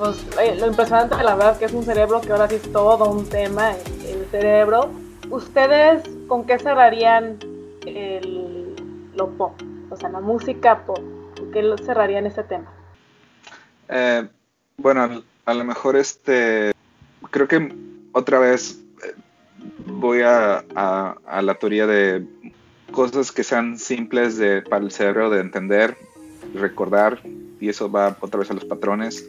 pues, 0.00 0.16
eh, 0.40 0.56
lo 0.58 0.66
impresionante 0.66 1.14
de 1.14 1.22
la 1.22 1.34
verdad 1.34 1.58
que 1.58 1.66
es 1.66 1.74
un 1.74 1.84
cerebro 1.84 2.22
que 2.22 2.32
ahora 2.32 2.48
sí 2.48 2.54
es 2.54 2.72
todo 2.72 3.10
un 3.10 3.28
tema, 3.28 3.72
el, 4.08 4.24
cerebro. 4.30 4.90
¿Ustedes 5.28 6.02
con 6.26 6.46
qué 6.46 6.58
cerrarían 6.58 7.36
el, 7.84 8.74
lo 9.14 9.28
pop? 9.36 9.60
O 9.90 9.96
sea, 9.98 10.08
la 10.08 10.20
música 10.20 10.86
pop. 10.86 11.00
¿Con 11.36 11.52
qué 11.52 11.74
cerrarían 11.84 12.24
ese 12.24 12.42
tema? 12.44 12.72
Eh, 13.90 14.26
bueno, 14.78 15.22
a 15.44 15.52
lo 15.52 15.64
mejor 15.64 15.96
este 15.96 16.72
creo 17.30 17.46
que 17.46 17.74
otra 18.12 18.38
vez 18.38 18.80
eh, 19.04 19.14
voy 19.84 20.22
a, 20.22 20.64
la 21.42 21.54
teoría 21.60 21.86
de 21.86 22.26
cosas 22.90 23.30
que 23.30 23.44
sean 23.44 23.78
simples 23.78 24.38
de, 24.38 24.62
para 24.62 24.82
el 24.82 24.92
cerebro 24.92 25.28
de 25.28 25.40
entender, 25.40 25.94
recordar, 26.54 27.20
y 27.60 27.68
eso 27.68 27.90
va 27.90 28.16
otra 28.20 28.40
vez 28.40 28.50
a 28.50 28.54
los 28.54 28.64
patrones. 28.64 29.28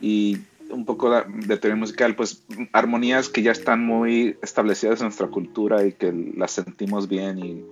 Y 0.00 0.38
un 0.70 0.84
poco 0.84 1.10
de 1.10 1.56
teoría 1.56 1.76
musical, 1.76 2.14
pues 2.14 2.44
armonías 2.72 3.28
que 3.28 3.42
ya 3.42 3.52
están 3.52 3.84
muy 3.84 4.36
establecidas 4.42 5.00
en 5.00 5.06
nuestra 5.06 5.28
cultura 5.28 5.84
y 5.84 5.92
que 5.92 6.12
las 6.36 6.52
sentimos 6.52 7.08
bien 7.08 7.38
y 7.38 7.64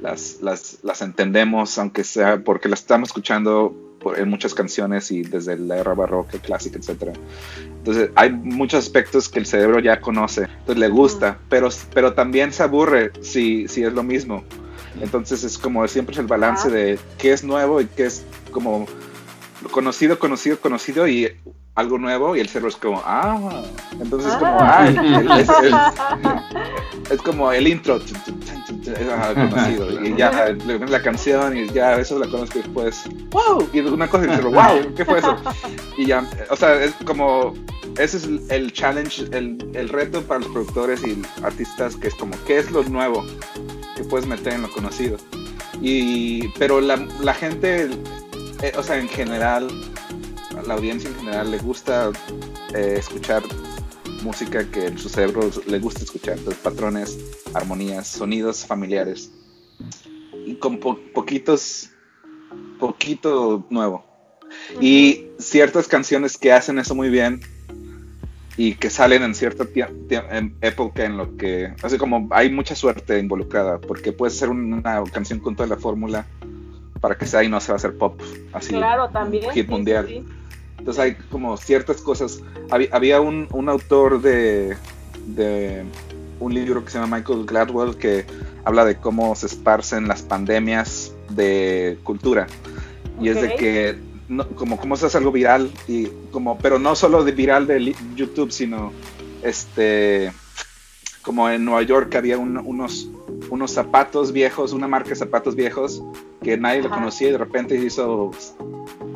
las, 0.00 0.40
las, 0.40 0.78
las 0.82 1.02
entendemos, 1.02 1.78
aunque 1.78 2.04
sea 2.04 2.42
porque 2.42 2.68
las 2.68 2.80
estamos 2.80 3.10
escuchando 3.10 3.90
en 4.16 4.28
muchas 4.28 4.54
canciones 4.54 5.10
y 5.10 5.22
desde 5.22 5.58
la 5.58 5.78
era 5.78 5.94
barroca, 5.94 6.38
clásica, 6.38 6.78
etc. 6.78 7.16
Entonces 7.78 8.10
hay 8.14 8.30
muchos 8.32 8.84
aspectos 8.84 9.28
que 9.28 9.38
el 9.38 9.46
cerebro 9.46 9.78
ya 9.80 10.00
conoce, 10.00 10.44
entonces 10.44 10.78
le 10.78 10.88
gusta, 10.88 11.38
pero, 11.48 11.68
pero 11.94 12.14
también 12.14 12.52
se 12.52 12.62
aburre 12.62 13.12
si, 13.20 13.68
si 13.68 13.82
es 13.82 13.92
lo 13.92 14.02
mismo. 14.02 14.44
Entonces 15.00 15.44
es 15.44 15.56
como 15.56 15.86
siempre 15.86 16.14
es 16.14 16.18
el 16.18 16.26
balance 16.26 16.68
de 16.68 16.98
qué 17.18 17.32
es 17.32 17.44
nuevo 17.44 17.80
y 17.80 17.86
qué 17.86 18.06
es 18.06 18.24
como 18.50 18.86
conocido, 19.70 20.18
conocido, 20.18 20.58
conocido 20.58 21.06
y 21.06 21.36
algo 21.74 21.98
nuevo 21.98 22.36
y 22.36 22.40
el 22.40 22.48
cerebro 22.48 22.68
es 22.68 22.76
como, 22.76 23.02
ah, 23.04 23.62
entonces 24.00 24.32
como, 24.34 24.58
ah, 24.60 24.88
es, 27.10 27.22
como 27.22 27.52
el 27.52 27.68
intro, 27.68 27.96
es 27.96 28.12
conocido, 29.34 30.04
y 30.04 30.16
ya 30.16 30.54
la 30.88 31.02
canción 31.02 31.56
y 31.56 31.68
ya 31.68 31.94
eso 31.96 32.18
la 32.18 32.26
conozco 32.26 32.58
después, 32.58 33.04
wow, 33.30 33.68
y 33.72 33.80
una 33.80 34.08
cosa 34.08 34.24
y 34.24 34.30
el 34.30 34.36
cerebro, 34.36 34.60
wow, 34.60 34.94
¿qué 34.94 35.04
fue 35.04 35.18
eso? 35.18 35.36
Y 35.96 36.06
ya, 36.06 36.28
o 36.50 36.56
sea, 36.56 36.82
es 36.82 36.92
como, 37.06 37.54
ese 37.98 38.16
es 38.18 38.28
el 38.50 38.72
challenge, 38.72 39.28
el, 39.32 39.58
el 39.74 39.88
reto 39.88 40.22
para 40.22 40.40
los 40.40 40.48
productores 40.50 41.02
y 41.04 41.22
artistas, 41.42 41.96
que 41.96 42.08
es 42.08 42.14
como, 42.14 42.34
¿qué 42.46 42.58
es 42.58 42.70
lo 42.70 42.82
nuevo 42.84 43.24
que 43.96 44.04
puedes 44.04 44.26
meter 44.26 44.54
en 44.54 44.62
lo 44.62 44.70
conocido? 44.70 45.18
Y, 45.80 46.48
pero 46.58 46.80
la, 46.80 46.96
la 47.20 47.32
gente, 47.32 47.88
eh, 48.62 48.72
o 48.76 48.82
sea, 48.82 48.98
en 48.98 49.08
general, 49.08 49.68
la 50.66 50.74
audiencia 50.74 51.10
en 51.10 51.16
general 51.16 51.50
le 51.50 51.58
gusta 51.58 52.10
eh, 52.74 52.96
escuchar 52.98 53.42
música 54.22 54.70
que 54.70 54.96
su 54.98 55.08
cerebro 55.08 55.50
le 55.66 55.78
gusta 55.78 56.04
escuchar, 56.04 56.38
entonces 56.38 56.62
patrones, 56.62 57.18
armonías, 57.54 58.08
sonidos 58.08 58.66
familiares 58.66 59.32
y 60.46 60.54
con 60.56 60.78
poquitos, 60.78 61.90
poquito 62.78 63.66
nuevo. 63.70 64.04
Y 64.80 65.26
ciertas 65.38 65.86
canciones 65.86 66.36
que 66.36 66.52
hacen 66.52 66.78
eso 66.78 66.94
muy 66.94 67.08
bien 67.08 67.40
y 68.56 68.74
que 68.74 68.90
salen 68.90 69.22
en 69.22 69.34
cierta 69.34 69.66
época 70.60 71.04
en 71.04 71.16
lo 71.16 71.36
que, 71.36 71.72
así 71.82 71.96
como 71.96 72.28
hay 72.32 72.50
mucha 72.50 72.74
suerte 72.74 73.18
involucrada, 73.18 73.80
porque 73.80 74.12
puede 74.12 74.32
ser 74.32 74.50
una 74.50 75.02
canción 75.12 75.38
con 75.38 75.56
toda 75.56 75.68
la 75.68 75.76
fórmula 75.76 76.26
para 77.00 77.16
que 77.16 77.26
sea 77.26 77.42
y 77.42 77.48
no 77.48 77.60
se 77.60 77.68
va 77.68 77.74
a 77.74 77.76
hacer 77.76 77.96
pop, 77.96 78.20
así, 78.52 78.74
claro, 78.74 79.08
también, 79.08 79.50
hit 79.52 79.68
mundial. 79.68 80.24
Entonces 80.78 81.02
hay 81.02 81.14
como 81.30 81.56
ciertas 81.58 82.00
cosas. 82.00 82.40
Había, 82.70 83.20
un, 83.20 83.68
autor 83.68 84.22
de, 84.22 84.76
un 86.40 86.54
libro 86.54 86.84
que 86.84 86.90
se 86.90 86.98
llama 86.98 87.18
Michael 87.18 87.44
Gladwell 87.44 87.96
que 87.96 88.24
habla 88.64 88.86
de 88.86 88.96
cómo 88.96 89.34
se 89.34 89.46
esparcen 89.46 90.08
las 90.08 90.22
pandemias 90.22 91.12
de 91.28 91.98
cultura. 92.02 92.46
Y 93.20 93.28
es 93.28 93.40
de 93.42 93.54
que 93.56 93.98
como 94.54 94.78
cómo 94.78 94.96
se 94.96 95.06
hace 95.06 95.18
algo 95.18 95.32
viral 95.32 95.70
y 95.88 96.06
como 96.30 96.56
pero 96.58 96.78
no 96.78 96.94
solo 96.94 97.24
de 97.24 97.32
viral 97.32 97.66
de 97.66 97.94
YouTube 98.14 98.52
sino 98.52 98.92
este 99.42 100.32
como 101.20 101.50
en 101.50 101.64
Nueva 101.64 101.82
York 101.82 102.14
había 102.14 102.38
unos 102.38 103.08
unos 103.50 103.72
zapatos 103.72 104.32
viejos 104.32 104.72
una 104.72 104.88
marca 104.88 105.10
de 105.10 105.16
zapatos 105.16 105.54
viejos 105.54 106.02
que 106.42 106.56
nadie 106.56 106.82
lo 106.82 106.90
conocía 106.90 107.28
y 107.28 107.32
de 107.32 107.38
repente 107.38 107.76
hizo 107.76 108.30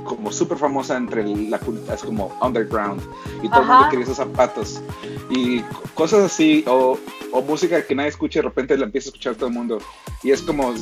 como 0.04 0.30
súper 0.30 0.58
famosa 0.58 0.96
entre 0.96 1.24
la 1.24 1.58
es 1.92 2.02
como 2.02 2.36
underground 2.42 3.00
y 3.42 3.48
todo 3.48 3.62
el 3.62 3.66
mundo 3.66 3.86
quería 3.90 4.04
esos 4.04 4.18
zapatos. 4.18 4.82
Y 5.30 5.62
cosas 5.94 6.24
así 6.24 6.64
o, 6.66 6.98
música 7.46 7.82
que 7.82 7.94
nadie 7.94 8.10
escucha 8.10 8.38
y 8.38 8.42
de 8.42 8.48
repente 8.48 8.76
la 8.76 8.84
empieza 8.84 9.08
a 9.08 9.10
escuchar 9.10 9.34
todo 9.34 9.48
el 9.48 9.54
mundo. 9.54 9.78
Y 10.22 10.30
es 10.30 10.42
como 10.42 10.72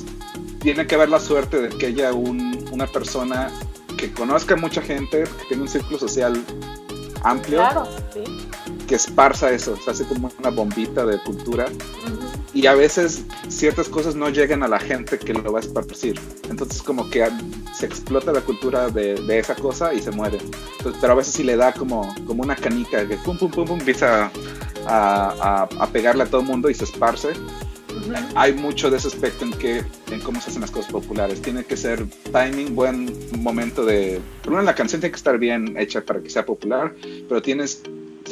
tiene 0.60 0.86
que 0.86 0.94
haber 0.94 1.08
la 1.08 1.20
suerte 1.20 1.62
de 1.62 1.68
que 1.70 1.86
haya 1.86 2.12
una 2.12 2.86
persona 2.86 3.50
que 3.96 4.12
conozca 4.12 4.56
mucha 4.56 4.82
gente 4.82 5.24
que 5.24 5.44
tenga 5.48 5.62
un 5.62 5.68
círculo 5.68 5.98
social 5.98 6.44
amplio 7.22 7.62
que 8.92 8.96
esparza 8.96 9.50
eso 9.50 9.74
se 9.74 9.90
hace 9.90 10.04
como 10.04 10.30
una 10.38 10.50
bombita 10.50 11.06
de 11.06 11.18
cultura 11.20 11.64
y 12.52 12.66
a 12.66 12.74
veces 12.74 13.24
ciertas 13.48 13.88
cosas 13.88 14.14
no 14.14 14.28
llegan 14.28 14.62
a 14.62 14.68
la 14.68 14.78
gente 14.78 15.18
que 15.18 15.32
lo 15.32 15.50
va 15.50 15.60
a 15.60 15.62
esparcir. 15.62 16.20
Entonces 16.50 16.82
como 16.82 17.08
que 17.08 17.26
se 17.74 17.86
explota 17.86 18.34
la 18.34 18.42
cultura 18.42 18.90
de, 18.90 19.38
esa 19.38 19.54
cosa 19.54 19.94
y 19.94 20.02
se 20.02 20.10
muere. 20.10 20.36
pero 21.00 21.14
a 21.14 21.16
veces 21.16 21.32
sí 21.32 21.42
le 21.42 21.56
da 21.56 21.72
como, 21.72 22.14
como 22.26 22.42
una 22.42 22.54
canica 22.54 23.08
que 23.08 23.16
pum, 23.16 23.38
pum, 23.38 23.50
pum, 23.50 23.64
pum, 23.64 23.78
empieza 23.78 24.30
a, 24.86 25.66
a, 25.78 25.86
pegarle 25.86 26.24
a 26.24 26.26
todo 26.26 26.42
el 26.42 26.46
mundo 26.46 26.68
y 26.68 26.74
se 26.74 26.84
esparce. 26.84 27.30
Hay 28.34 28.52
mucho 28.52 28.90
de 28.90 28.98
ese 28.98 29.08
aspecto 29.08 29.46
en, 29.46 29.52
que, 29.54 29.82
en 30.10 30.20
cómo 30.20 30.38
se 30.38 30.50
hacen 30.50 30.60
las 30.60 30.70
cosas 30.70 30.92
populares. 30.92 31.40
Tiene 31.40 31.64
que 31.64 31.78
ser 31.78 32.06
timing, 32.30 32.74
buen 32.74 33.10
momento 33.38 33.86
de... 33.86 34.20
Primero 34.42 34.62
la 34.62 34.74
canción 34.74 35.00
tiene 35.00 35.12
que 35.12 35.16
estar 35.16 35.38
bien 35.38 35.78
hecha 35.78 36.02
para 36.02 36.20
que 36.20 36.28
sea 36.28 36.44
popular, 36.44 36.94
pero 37.26 37.40
tienes 37.40 37.82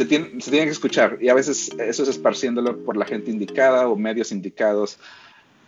se 0.00 0.06
tiene, 0.06 0.64
que 0.64 0.70
escuchar 0.70 1.18
y 1.20 1.28
a 1.28 1.34
veces 1.34 1.70
eso 1.78 2.02
es 2.02 2.08
esparciéndolo 2.08 2.78
por 2.84 2.96
la 2.96 3.04
gente 3.04 3.30
indicada 3.30 3.86
o 3.86 3.96
medios 3.96 4.32
indicados. 4.32 4.98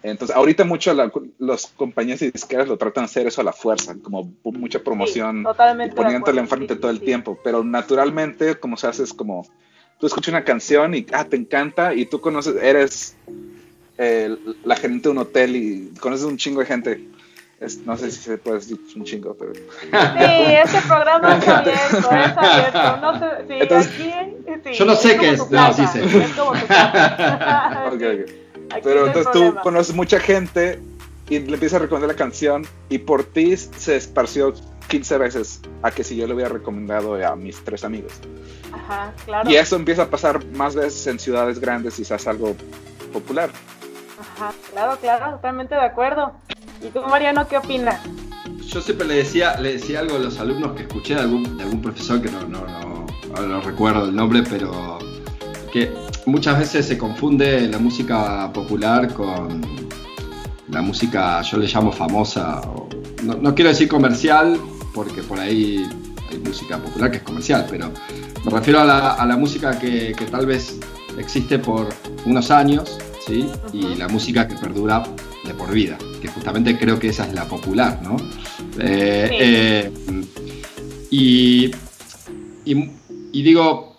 Entonces, 0.03 0.35
ahorita 0.35 0.65
mucho 0.65 0.97
los 1.39 1.67
compañías 1.69 2.21
disqueras 2.21 2.67
lo 2.67 2.79
tratan 2.79 3.05
de 3.05 3.07
hacer 3.07 3.27
eso 3.27 3.43
a 3.43 3.45
la 3.45 3.53
fuerza, 3.53 3.95
como 4.03 4.33
mucha 4.43 4.83
promoción, 4.83 5.45
y 5.87 5.91
poniéndole 5.91 6.41
enfrente 6.41 6.77
todo 6.77 6.91
el 6.91 7.01
tiempo, 7.01 7.39
pero 7.45 7.63
naturalmente, 7.63 8.57
como 8.57 8.77
se 8.77 8.89
hace, 8.89 9.05
es 9.05 9.13
como 9.13 9.47
tú 10.01 10.07
escuchas 10.07 10.33
una 10.33 10.45
canción 10.45 10.95
y 10.95 11.07
ah, 11.13 11.25
te 11.25 11.37
encanta 11.37 11.95
y 11.95 12.07
tú 12.07 12.21
conoces, 12.21 12.57
eres 12.61 13.17
la 14.65 14.77
gerente 14.77 15.05
de 15.05 15.11
un 15.11 15.19
hotel 15.19 15.57
y 15.57 15.93
conoces 16.01 16.27
un 16.27 16.39
chingo 16.39 16.61
de 16.61 16.67
gente 16.67 17.09
no 17.85 17.97
sé 17.97 18.11
si 18.11 18.21
se 18.21 18.39
puede 18.39 18.59
decir 18.59 18.79
un 18.97 19.05
chingo, 19.05 19.35
pero. 19.35 19.53
Sí, 19.55 19.61
este 19.91 20.81
programa 20.83 21.37
es 21.37 21.49
abierto, 21.49 21.99
es 21.99 22.37
abierto. 22.37 22.97
No 23.01 23.19
sé, 23.19 23.27
sí, 23.47 23.55
Entonces, 23.61 23.93
aquí, 23.93 24.79
yo 24.79 24.85
no 24.85 24.97
sé 24.97 25.17
qué 25.17 25.31
es, 25.31 25.51
no, 25.51 25.73
sí 25.73 25.87
sé. 25.87 26.05
Es 26.05 26.33
como 26.33 26.53
tu 26.53 26.67
casa. 26.67 27.91
okay, 27.93 28.23
okay. 28.23 28.49
Pero 28.83 29.07
entonces 29.07 29.33
tú 29.33 29.55
conoces 29.63 29.95
mucha 29.95 30.19
gente 30.19 30.81
y 31.29 31.39
le 31.39 31.55
empiezas 31.55 31.81
a 31.81 31.83
recomendar 31.85 32.11
la 32.11 32.17
canción 32.17 32.67
y 32.89 32.99
por 32.99 33.25
ti 33.25 33.57
se 33.57 33.97
esparció 33.97 34.55
15 34.89 35.19
veces 35.19 35.61
a 35.83 35.91
que 35.91 36.05
si 36.05 36.17
yo 36.17 36.27
le 36.27 36.35
hubiera 36.35 36.51
recomendado 36.51 37.15
a 37.27 37.37
mis 37.37 37.63
tres 37.65 37.85
amigos. 37.85 38.13
Ajá, 38.73 39.13
claro. 39.25 39.51
Y 39.51 39.57
eso 39.57 39.77
empieza 39.77 40.03
a 40.03 40.11
pasar 40.11 40.45
más 40.47 40.75
veces 40.75 41.07
en 41.07 41.19
ciudades 41.19 41.59
grandes 41.59 41.99
y 41.99 42.05
se 42.05 42.15
hace 42.15 42.29
algo 42.29 42.57
popular. 43.13 43.51
Ajá, 44.21 44.53
claro, 44.71 44.99
claro, 45.01 45.33
totalmente 45.37 45.75
de 45.75 45.83
acuerdo. 45.83 46.33
¿Y 46.85 46.89
tú, 46.91 47.01
Mariano, 47.09 47.47
qué 47.47 47.59
opinas? 47.59 48.01
Yo 48.67 48.81
siempre 48.81 49.07
le 49.07 49.15
decía, 49.17 49.59
le 49.61 49.75
decía 49.75 50.01
algo 50.01 50.17
a 50.17 50.19
los 50.19 50.39
alumnos 50.41 50.73
que 50.73 50.83
escuché 50.83 51.15
de 51.15 51.21
algún, 51.21 51.57
de 51.57 51.63
algún 51.63 51.81
profesor 51.81 52.21
que 52.21 52.31
no, 52.31 52.43
no, 52.49 52.67
no, 52.67 53.47
no 53.47 53.61
recuerdo 53.61 54.07
el 54.07 54.15
nombre, 54.15 54.43
pero 54.43 54.99
que 55.73 55.93
muchas 56.27 56.59
veces 56.59 56.87
se 56.87 56.99
confunde 56.99 57.69
la 57.69 57.79
música 57.79 58.53
popular 58.53 59.13
con 59.13 59.61
la 60.69 60.83
música, 60.83 61.43
yo 61.43 61.59
le 61.59 61.67
llamo 61.67 61.93
famosa, 61.93 62.63
no, 63.23 63.55
quiero 63.55 63.71
decir 63.71 63.89
comercial, 63.89 64.59
porque 64.95 65.23
por 65.23 65.39
ahí 65.39 65.87
hay 66.31 66.39
música 66.39 66.79
popular 66.79 67.11
que 67.11 67.19
es 67.19 67.23
comercial, 67.23 67.67
pero 67.71 67.93
me 68.45 68.51
refiero 68.51 68.81
a 68.81 68.85
la, 68.85 69.13
a 69.13 69.27
la 69.27 69.37
música 69.37 69.79
que, 69.79 70.15
que, 70.17 70.25
tal 70.27 70.47
vez 70.47 70.81
existe 71.19 71.59
por 71.59 71.89
unos 72.25 72.51
años, 72.51 72.99
¿sí? 73.27 73.51
Y 73.73 73.95
la 73.97 74.09
música 74.09 74.49
que 74.49 74.55
perdura 74.55 75.05
de 75.45 75.55
por 75.55 75.71
vida, 75.71 75.99
que 76.23 76.29
justamente 76.29 76.79
creo 76.79 77.01
que 77.01 77.09
esa 77.09 77.27
es 77.27 77.35
la 77.35 77.47
popular, 77.47 78.01
¿no? 78.01 78.17
Eh, 78.79 79.29
eh, 79.33 79.93
y, 81.11 81.71
y, 82.65 83.43
digo, 83.43 83.99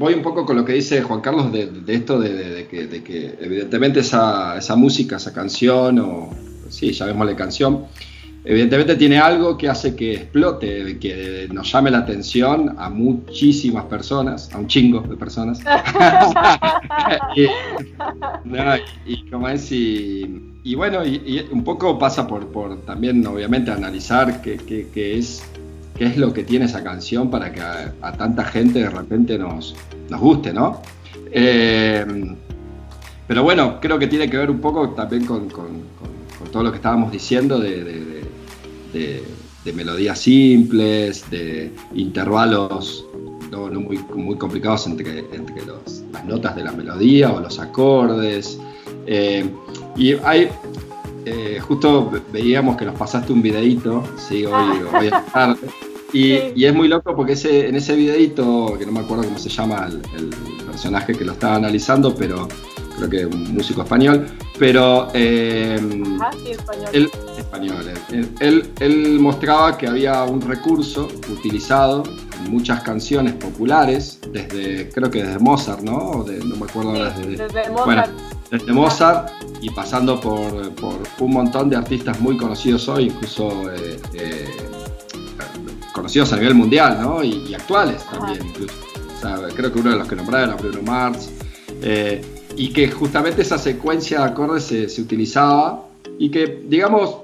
voy 0.00 0.14
un 0.14 0.22
poco 0.22 0.44
con 0.44 0.56
lo 0.56 0.64
que 0.64 0.72
dice 0.72 1.00
Juan 1.02 1.20
Carlos 1.20 1.52
de, 1.52 1.70
esto 1.86 2.18
de, 2.18 2.66
que, 2.68 3.38
evidentemente 3.40 4.00
esa, 4.00 4.58
esa, 4.58 4.74
música, 4.74 5.16
esa 5.16 5.32
canción, 5.32 6.00
o 6.00 6.30
sí, 6.68 6.90
llamémosle 6.90 7.36
canción, 7.36 7.86
evidentemente 8.44 8.96
tiene 8.96 9.18
algo 9.18 9.56
que 9.56 9.68
hace 9.68 9.94
que 9.94 10.14
explote, 10.14 10.98
que 10.98 11.48
nos 11.52 11.70
llame 11.70 11.92
la 11.92 11.98
atención 11.98 12.74
a 12.76 12.90
muchísimas 12.90 13.84
personas, 13.84 14.52
a 14.52 14.58
un 14.58 14.66
chingo 14.66 15.00
de 15.02 15.16
personas. 15.16 15.60
y, 19.06 19.30
como 19.30 19.48
es, 19.48 19.70
y, 19.70 20.53
bueno, 20.74 21.04
y, 21.04 21.46
un 21.50 21.62
poco 21.62 21.98
pasa 21.98 22.26
por, 22.26 22.46
por 22.48 22.80
también, 22.82 23.26
obviamente, 23.26 23.70
analizar 23.70 24.40
qué, 24.40 24.54
es, 24.94 25.42
qué 25.96 26.06
es 26.06 26.16
lo 26.16 26.32
que 26.32 26.44
tiene 26.44 26.64
esa 26.64 26.82
canción 26.82 27.30
para 27.30 27.52
que 27.52 27.60
a, 27.60 28.12
tanta 28.16 28.44
gente 28.44 28.78
de 28.78 28.88
repente 28.90 29.38
nos, 29.38 29.76
nos 30.08 30.20
guste, 30.20 30.52
¿no? 30.54 30.80
Eh, 31.30 32.06
pero 33.26 33.42
bueno, 33.42 33.78
creo 33.80 33.98
que 33.98 34.06
tiene 34.06 34.30
que 34.30 34.38
ver 34.38 34.50
un 34.50 34.60
poco 34.60 34.90
también 34.90 35.26
con, 35.26 35.48
todo 36.50 36.62
lo 36.62 36.70
que 36.70 36.76
estábamos 36.76 37.10
diciendo 37.10 37.58
de 37.58 38.24
de, 38.94 39.72
melodías 39.72 40.18
simples, 40.18 41.28
de 41.30 41.72
intervalos 41.94 43.06
no, 43.50 43.68
muy, 43.68 43.98
muy, 44.14 44.36
complicados 44.36 44.86
entre, 44.86 45.20
entre 45.32 45.62
las 45.66 46.24
notas 46.24 46.56
de 46.56 46.64
la 46.64 46.72
melodía 46.72 47.32
o 47.32 47.40
los 47.40 47.58
acordes. 47.58 48.58
Eh, 49.06 49.48
y 49.96 50.12
hay, 50.24 50.48
eh, 51.24 51.58
justo 51.60 52.10
veíamos 52.32 52.76
que 52.76 52.84
nos 52.84 52.96
pasaste 52.96 53.32
un 53.32 53.42
videito, 53.42 54.04
sí, 54.16 54.44
hoy, 54.44 54.78
hoy 54.92 55.10
tarde. 55.32 55.68
Y, 56.12 56.34
y, 56.54 56.64
es 56.64 56.72
muy 56.72 56.86
loco 56.86 57.16
porque 57.16 57.32
ese, 57.32 57.68
en 57.68 57.74
ese 57.74 57.96
videito, 57.96 58.76
que 58.78 58.86
no 58.86 58.92
me 58.92 59.00
acuerdo 59.00 59.24
cómo 59.24 59.38
se 59.38 59.48
llama 59.48 59.88
el, 59.88 60.00
el 60.16 60.30
personaje 60.64 61.12
que 61.12 61.24
lo 61.24 61.32
estaba 61.32 61.56
analizando, 61.56 62.14
pero 62.14 62.46
creo 62.96 63.10
que 63.10 63.26
un 63.26 63.54
músico 63.54 63.82
español, 63.82 64.26
pero 64.58 65.08
eh, 65.14 65.78
ah, 66.20 66.30
sí, 66.42 66.52
español. 66.52 66.88
Él, 66.92 67.10
español 67.36 67.90
él, 68.40 68.70
él, 68.80 69.20
mostraba 69.20 69.76
que 69.76 69.86
había 69.86 70.22
un 70.24 70.40
recurso 70.40 71.08
utilizado 71.30 72.04
en 72.38 72.50
muchas 72.50 72.82
canciones 72.82 73.34
populares, 73.34 74.20
desde 74.30 74.88
creo 74.90 75.10
que 75.10 75.22
desde 75.22 75.38
Mozart, 75.38 75.80
¿no? 75.82 76.24
no 76.24 76.56
me 76.56 76.64
acuerdo 76.64 76.90
ahora 76.90 77.10
desde, 77.10 77.44
desde 77.44 77.70
Mozart. 77.70 78.10
Bueno, 78.10 78.33
desde 78.58 78.72
Mozart 78.72 79.32
y 79.60 79.70
pasando 79.70 80.20
por, 80.20 80.72
por, 80.74 81.02
un 81.18 81.32
montón 81.32 81.68
de 81.68 81.76
artistas 81.76 82.20
muy 82.20 82.36
conocidos 82.36 82.88
hoy, 82.88 83.04
incluso 83.06 83.70
eh, 83.72 83.98
eh, 84.14 84.56
conocidos 85.92 86.32
a 86.32 86.36
nivel 86.36 86.54
mundial, 86.54 86.98
¿no? 87.00 87.24
Y, 87.24 87.52
actuales 87.52 88.04
también, 88.04 88.46
incluso. 88.46 88.74
O 89.16 89.20
sea, 89.20 89.48
creo 89.54 89.72
que 89.72 89.80
uno 89.80 89.90
de 89.90 89.96
los 89.96 90.08
que 90.08 90.14
nombraron 90.16 90.50
era 90.50 90.56
Bruno 90.56 90.82
Mars. 90.82 91.30
Eh, 91.82 92.20
y 92.56 92.68
que 92.68 92.88
justamente 92.88 93.42
esa 93.42 93.58
secuencia 93.58 94.20
de 94.20 94.24
acordes 94.26 94.64
se, 94.64 95.02
utilizaba 95.02 95.88
y 96.18 96.30
que, 96.30 96.62
digamos, 96.68 97.22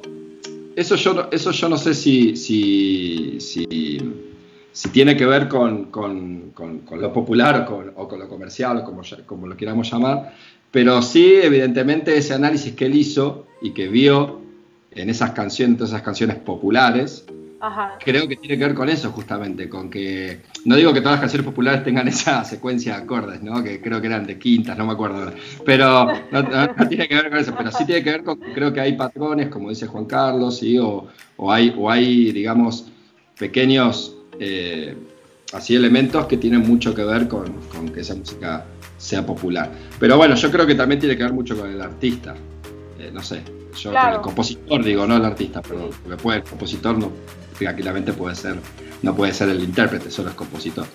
eso 0.75 0.97
yo, 0.97 1.29
eso 1.31 1.53
yo 1.53 1.69
no 1.69 1.77
sé 1.77 1.95
si, 1.95 2.35
si, 2.35 3.39
si, 3.39 4.89
tiene 4.93 5.17
que 5.17 5.27
ver 5.27 5.47
con, 5.47 5.85
con, 5.85 6.51
con, 6.51 7.01
lo 7.01 7.13
popular 7.13 7.61
o 7.61 7.67
con, 7.67 7.93
o 7.95 8.09
con, 8.09 8.19
lo 8.19 8.29
comercial 8.29 8.79
o 8.79 8.85
como, 8.85 9.03
como 9.27 9.47
lo 9.47 9.57
queramos 9.57 9.89
llamar, 9.89 10.35
pero 10.71 11.03
sí, 11.03 11.35
evidentemente, 11.35 12.17
ese 12.17 12.35
análisis 12.35 12.75
que 12.75 12.87
él 12.87 12.95
hizo 12.95 13.47
y 13.61 13.73
que 13.73 13.89
vio 13.89 14.41
en 14.93 15.11
esas 15.11 15.33
canciones, 15.33 15.77
todas 15.77 15.91
esas 15.91 16.03
canciones 16.03 16.37
populares, 16.37 17.25
Creo 18.03 18.27
que 18.27 18.37
tiene 18.37 18.57
que 18.57 18.65
ver 18.65 18.75
con 18.75 18.89
eso 18.89 19.11
justamente, 19.11 19.69
con 19.69 19.91
que, 19.91 20.41
no 20.65 20.77
digo 20.77 20.95
que 20.95 21.01
todas 21.01 21.17
las 21.17 21.21
canciones 21.21 21.45
populares 21.45 21.85
tengan 21.85 22.09
esa 22.09 22.43
secuencia 22.43 22.97
de 22.97 23.03
acordes, 23.03 23.43
¿no? 23.43 23.63
que 23.63 23.83
creo 23.83 24.01
que 24.01 24.07
eran 24.07 24.27
de 24.27 24.39
quintas, 24.39 24.79
no 24.79 24.87
me 24.87 24.95
acuerdo, 24.95 25.31
pero 25.65 26.07
no, 26.31 26.89
tiene 26.89 27.07
que 27.07 27.17
ver 27.17 27.29
con 27.29 27.39
eso, 27.39 27.55
pero 27.57 27.71
sí 27.71 27.85
tiene 27.85 28.03
que 28.03 28.11
ver 28.13 28.25
con, 28.25 28.39
creo 28.39 28.73
que 28.73 28.81
hay 28.81 28.95
patrones, 28.97 29.49
como 29.49 29.69
dice 29.69 29.87
Juan 29.87 30.07
Carlos, 30.07 30.59
¿sí? 30.59 30.79
o, 30.79 31.09
o, 31.37 31.53
hay, 31.53 31.75
o 31.77 31.91
hay, 31.91 32.33
digamos, 32.33 32.87
pequeños 33.39 34.17
eh, 34.39 34.97
así 35.53 35.75
elementos 35.75 36.27
que 36.27 36.37
tienen 36.37 36.61
mucho 36.61 36.95
que 36.95 37.05
ver 37.05 37.29
con, 37.29 37.53
con 37.75 37.89
que 37.89 38.01
esa 38.01 38.15
música 38.15 38.65
sea 38.99 39.25
popular. 39.25 39.71
Pero 39.99 40.17
bueno, 40.17 40.35
yo 40.35 40.51
creo 40.51 40.67
que 40.67 40.75
también 40.75 41.01
tiene 41.01 41.17
que 41.17 41.23
ver 41.23 41.33
mucho 41.33 41.57
con 41.57 41.71
el 41.71 41.81
artista, 41.81 42.35
eh, 42.99 43.11
no 43.13 43.23
sé, 43.23 43.43
yo 43.77 43.93
el 43.93 44.21
compositor 44.21 44.85
digo, 44.85 45.07
no 45.07 45.17
el 45.17 45.25
artista, 45.25 45.63
perdón, 45.63 45.91
porque 46.03 46.23
puede, 46.23 46.39
el 46.39 46.45
compositor 46.45 46.99
no, 46.99 47.13
tranquilamente 47.59 48.13
puede 48.13 48.35
ser, 48.35 48.57
no 49.03 49.15
puede 49.15 49.33
ser 49.33 49.49
el 49.49 49.63
intérprete, 49.63 50.11
solo 50.11 50.31
es 50.31 50.35
compositor. 50.35 50.87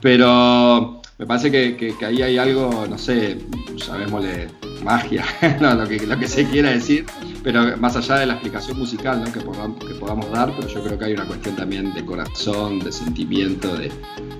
Pero 0.00 1.01
me 1.22 1.26
parece 1.26 1.52
que, 1.52 1.94
ahí 2.04 2.20
hay 2.20 2.36
algo, 2.36 2.84
no 2.90 2.98
sé, 2.98 3.38
llamémosle 3.76 4.48
magia, 4.82 5.24
no, 5.60 5.72
lo, 5.72 5.86
que, 5.86 6.04
lo 6.04 6.18
que 6.18 6.26
se 6.26 6.44
quiera 6.48 6.70
decir, 6.70 7.06
pero 7.44 7.76
más 7.76 7.94
allá 7.94 8.16
de 8.16 8.26
la 8.26 8.32
explicación 8.32 8.76
musical 8.76 9.22
que, 9.32 9.38
podamos, 9.38 9.84
que 9.84 9.94
podamos 9.94 10.28
dar, 10.32 10.52
pero 10.56 10.66
yo 10.66 10.82
creo 10.82 10.98
que 10.98 11.04
hay 11.04 11.12
una 11.12 11.24
cuestión 11.24 11.54
también 11.54 11.94
de 11.94 12.04
corazón, 12.04 12.80
de 12.80 12.90
sentimiento, 12.90 13.72
de 13.76 13.92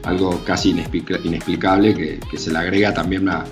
algo 0.02 0.42
casi 0.44 0.70
inexplicable 0.70 1.94
que, 1.94 2.36
se 2.36 2.50
le 2.50 2.58
agrega 2.58 2.92
también 2.92 3.28
a, 3.28 3.44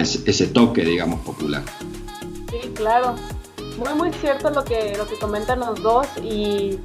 ese 0.00 0.46
toque, 0.46 0.82
digamos, 0.82 1.20
popular. 1.20 1.62
Sí, 2.50 2.70
claro. 2.74 3.16
Muy 3.76 3.92
muy 3.98 4.12
cierto 4.14 4.48
lo 4.48 4.64
que 4.64 4.94
lo 4.96 5.06
que 5.06 5.16
comentan 5.16 5.60
los 5.60 5.82
dos 5.82 6.06
y, 6.22 6.78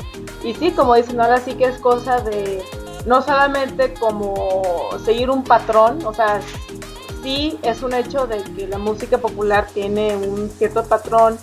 y 0.44 0.54
sí 0.58 0.72
como 0.72 0.96
dicen 0.96 1.20
ahora 1.20 1.38
sí 1.38 1.54
que 1.54 1.66
es 1.66 1.78
cosa 1.80 2.22
de 2.22 2.64
no 3.08 3.22
solamente 3.22 3.94
como 3.96 4.34
seguir 5.04 5.30
un 5.30 5.44
patrón 5.44 6.06
o 6.06 6.14
sea 6.14 6.40
sí 7.24 7.58
es 7.64 7.82
un 7.82 7.94
hecho 7.94 8.28
de 8.28 8.44
que 8.56 8.68
la 8.68 8.78
música 8.78 9.18
popular 9.18 9.66
tiene 9.74 10.16
un 10.16 10.50
cierto 10.50 10.84
patrón 10.84 11.38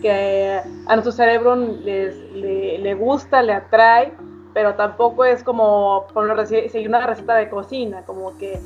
que 0.00 0.60
a 0.86 0.94
nuestro 0.94 1.12
cerebro 1.12 1.56
le, 1.56 2.94
gusta, 2.94 3.42
le 3.42 3.52
atrae, 3.52 4.12
pero 4.54 4.74
tampoco 4.74 5.24
es 5.24 5.42
como 5.42 6.06
seguir 6.46 6.88
una 6.88 7.06
receta 7.06 7.34
de 7.34 7.48
cocina, 7.48 8.02
como 8.04 8.36
que, 8.38 8.58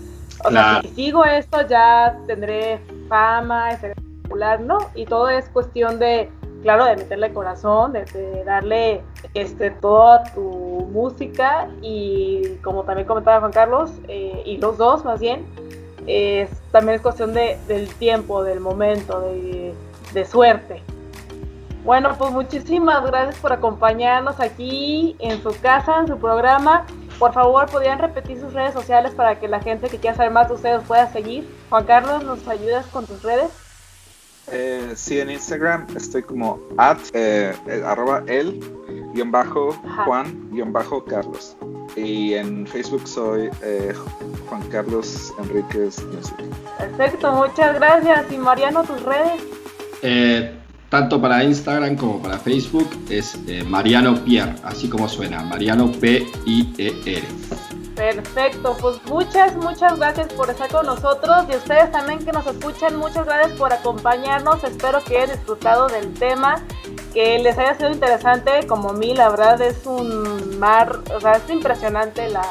o 0.45 0.51
sea, 0.51 0.81
si 0.83 0.89
sigo 0.89 1.25
esto 1.25 1.67
ya 1.67 2.19
tendré 2.27 2.81
fama, 3.09 3.77
seré 3.77 3.95
popular, 4.23 4.61
¿no? 4.61 4.79
Y 4.95 5.05
todo 5.07 5.29
es 5.29 5.49
cuestión 5.49 5.99
de, 5.99 6.31
claro, 6.63 6.85
de 6.85 6.97
meterle 6.97 7.33
corazón, 7.33 7.93
de, 7.93 8.43
darle 8.45 9.03
este, 9.35 9.71
toda 9.71 10.25
tu 10.35 10.89
música 10.93 11.69
y 11.83 12.57
como 12.63 12.85
también 12.85 13.07
comentaba 13.07 13.41
Juan 13.41 13.53
Carlos, 13.53 13.93
eh, 14.09 14.43
y 14.45 14.59
los 14.59 14.79
dos 14.79 15.05
más 15.05 15.21
bien, 15.21 15.47
también 16.73 16.97
es 16.97 17.03
cuestión 17.03 17.35
de, 17.35 17.57
del 17.69 17.89
tiempo, 17.95 18.43
del 18.43 18.61
momento, 18.61 19.21
de, 19.21 19.75
de 20.13 20.25
suerte. 20.25 20.83
Bueno, 21.85 22.15
pues 22.19 22.31
muchísimas 22.31 23.05
gracias 23.07 23.37
por 23.37 23.53
acompañarnos 23.53 24.39
aquí 24.39 25.17
en 25.19 25.43
su 25.43 25.59
casa, 25.61 26.01
en 26.01 26.09
su 26.09 26.19
programa. 26.19 26.85
Por 27.19 27.33
favor, 27.33 27.67
¿podrían 27.71 27.99
repetir 27.99 28.39
sus 28.39 28.53
redes 28.53 28.75
sociales 28.75 29.15
para 29.15 29.39
que 29.39 29.49
la 29.49 29.61
gente 29.61 29.89
que 29.89 29.99
quiera 29.99 30.17
saber 30.17 30.31
más 30.31 30.49
de 30.49 30.55
ustedes 30.55 30.83
pueda 30.85 31.11
seguir? 31.11 31.49
Juan 31.71 31.85
Carlos, 31.85 32.23
¿nos 32.25 32.47
ayudas 32.49 32.87
con 32.87 33.07
tus 33.07 33.23
redes? 33.23 33.70
Eh, 34.53 34.93
sí, 34.97 35.21
en 35.21 35.31
Instagram 35.31 35.87
estoy 35.97 36.23
como 36.23 36.61
at, 36.77 36.99
eh, 37.13 37.55
eh, 37.67 37.83
arroba 37.87 38.25
el, 38.27 38.61
guion 39.15 39.31
bajo, 39.31 39.73
Juan, 40.05 40.51
guion 40.51 40.73
bajo, 40.73 41.05
Carlos. 41.05 41.57
Y 41.97 42.35
en 42.35 42.67
Facebook 42.67 43.07
soy 43.07 43.51
Juan 44.49 44.63
Carlos 44.71 45.33
Enríquez 45.39 46.03
Music. 46.05 46.37
Perfecto, 46.79 47.33
muchas 47.33 47.75
gracias. 47.75 48.33
¿Y 48.33 48.39
Mariano, 48.39 48.85
tus 48.85 49.03
redes? 49.03 49.43
tanto 50.89 51.21
para 51.21 51.45
Instagram 51.45 51.95
como 51.97 52.21
para 52.21 52.39
Facebook 52.39 52.89
es 53.11 53.39
Mariano 53.67 54.25
Pierre, 54.25 54.55
así 54.65 54.89
como 54.89 55.09
suena, 55.09 55.43
Mariano 55.43 55.93
P-I-E-R. 55.93 57.60
Perfecto, 58.01 58.75
pues 58.81 58.99
muchas, 59.11 59.55
muchas 59.57 59.99
gracias 59.99 60.33
por 60.33 60.49
estar 60.49 60.73
con 60.73 60.87
nosotros 60.87 61.45
y 61.51 61.55
ustedes 61.55 61.93
también 61.93 62.25
que 62.25 62.33
nos 62.33 62.47
escuchan, 62.47 62.97
muchas 62.97 63.27
gracias 63.27 63.59
por 63.59 63.75
acompañarnos, 63.75 64.65
espero 64.65 65.05
que 65.05 65.19
hayan 65.19 65.37
disfrutado 65.37 65.87
del 65.87 66.15
tema, 66.15 66.65
que 67.13 67.39
les 67.41 67.59
haya 67.59 67.75
sido 67.75 67.91
interesante, 67.91 68.67
como 68.67 68.89
a 68.89 68.93
mí 68.95 69.13
la 69.13 69.29
verdad 69.29 69.61
es 69.61 69.85
un 69.85 70.59
mar, 70.59 71.01
o 71.15 71.21
sea, 71.21 71.33
es 71.33 71.51
impresionante 71.51 72.31
la, 72.31 72.43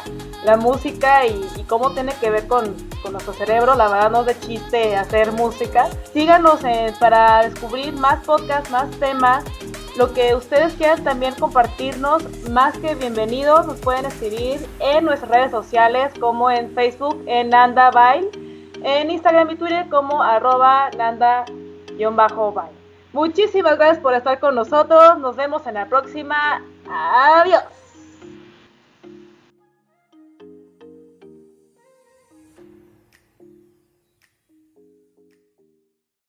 música 0.58 1.26
y, 1.26 1.64
cómo 1.68 1.92
tiene 1.92 2.14
que 2.22 2.30
ver 2.30 2.48
con, 2.48 2.76
nuestro 3.12 3.34
cerebro, 3.34 3.74
la 3.74 3.88
verdad 3.88 4.12
no 4.12 4.24
de 4.24 4.40
chiste 4.40 4.96
hacer 4.96 5.32
música. 5.32 5.90
Síganos 6.14 6.64
eh, 6.64 6.94
para 7.00 7.44
descubrir 7.44 7.94
más 7.94 8.24
podcasts, 8.24 8.70
más 8.70 8.90
temas 9.00 9.44
lo 10.00 10.14
que 10.14 10.34
ustedes 10.34 10.76
quieran 10.76 11.04
también 11.04 11.36
compartirnos, 11.36 12.24
más 12.52 12.78
que 12.78 12.96
bienvenidos, 12.96 13.68
nos 13.68 13.82
pueden 13.82 14.06
escribir 14.06 14.66
en 14.80 15.04
nuestras 15.04 15.30
redes 15.30 15.52
sociales 15.52 16.14
como 16.22 16.50
en 16.50 16.74
Facebook 16.74 17.22
en 17.26 17.50
Nanda 17.50 17.92
Bail, 17.92 18.30
en 18.82 19.12
Instagram 19.12 19.50
y 19.52 19.56
Twitter 19.58 19.90
como 19.90 20.24
arroba 20.24 20.90
Nanda-Bail. 20.98 22.72
Muchísimas 23.12 23.76
gracias 23.76 24.00
por 24.00 24.14
estar 24.14 24.40
con 24.40 24.56
nosotros, 24.56 25.20
nos 25.20 25.36
vemos 25.36 25.68
en 25.68 25.74
la 25.74 25.86
próxima. 25.86 26.64
Adiós. 26.90 27.79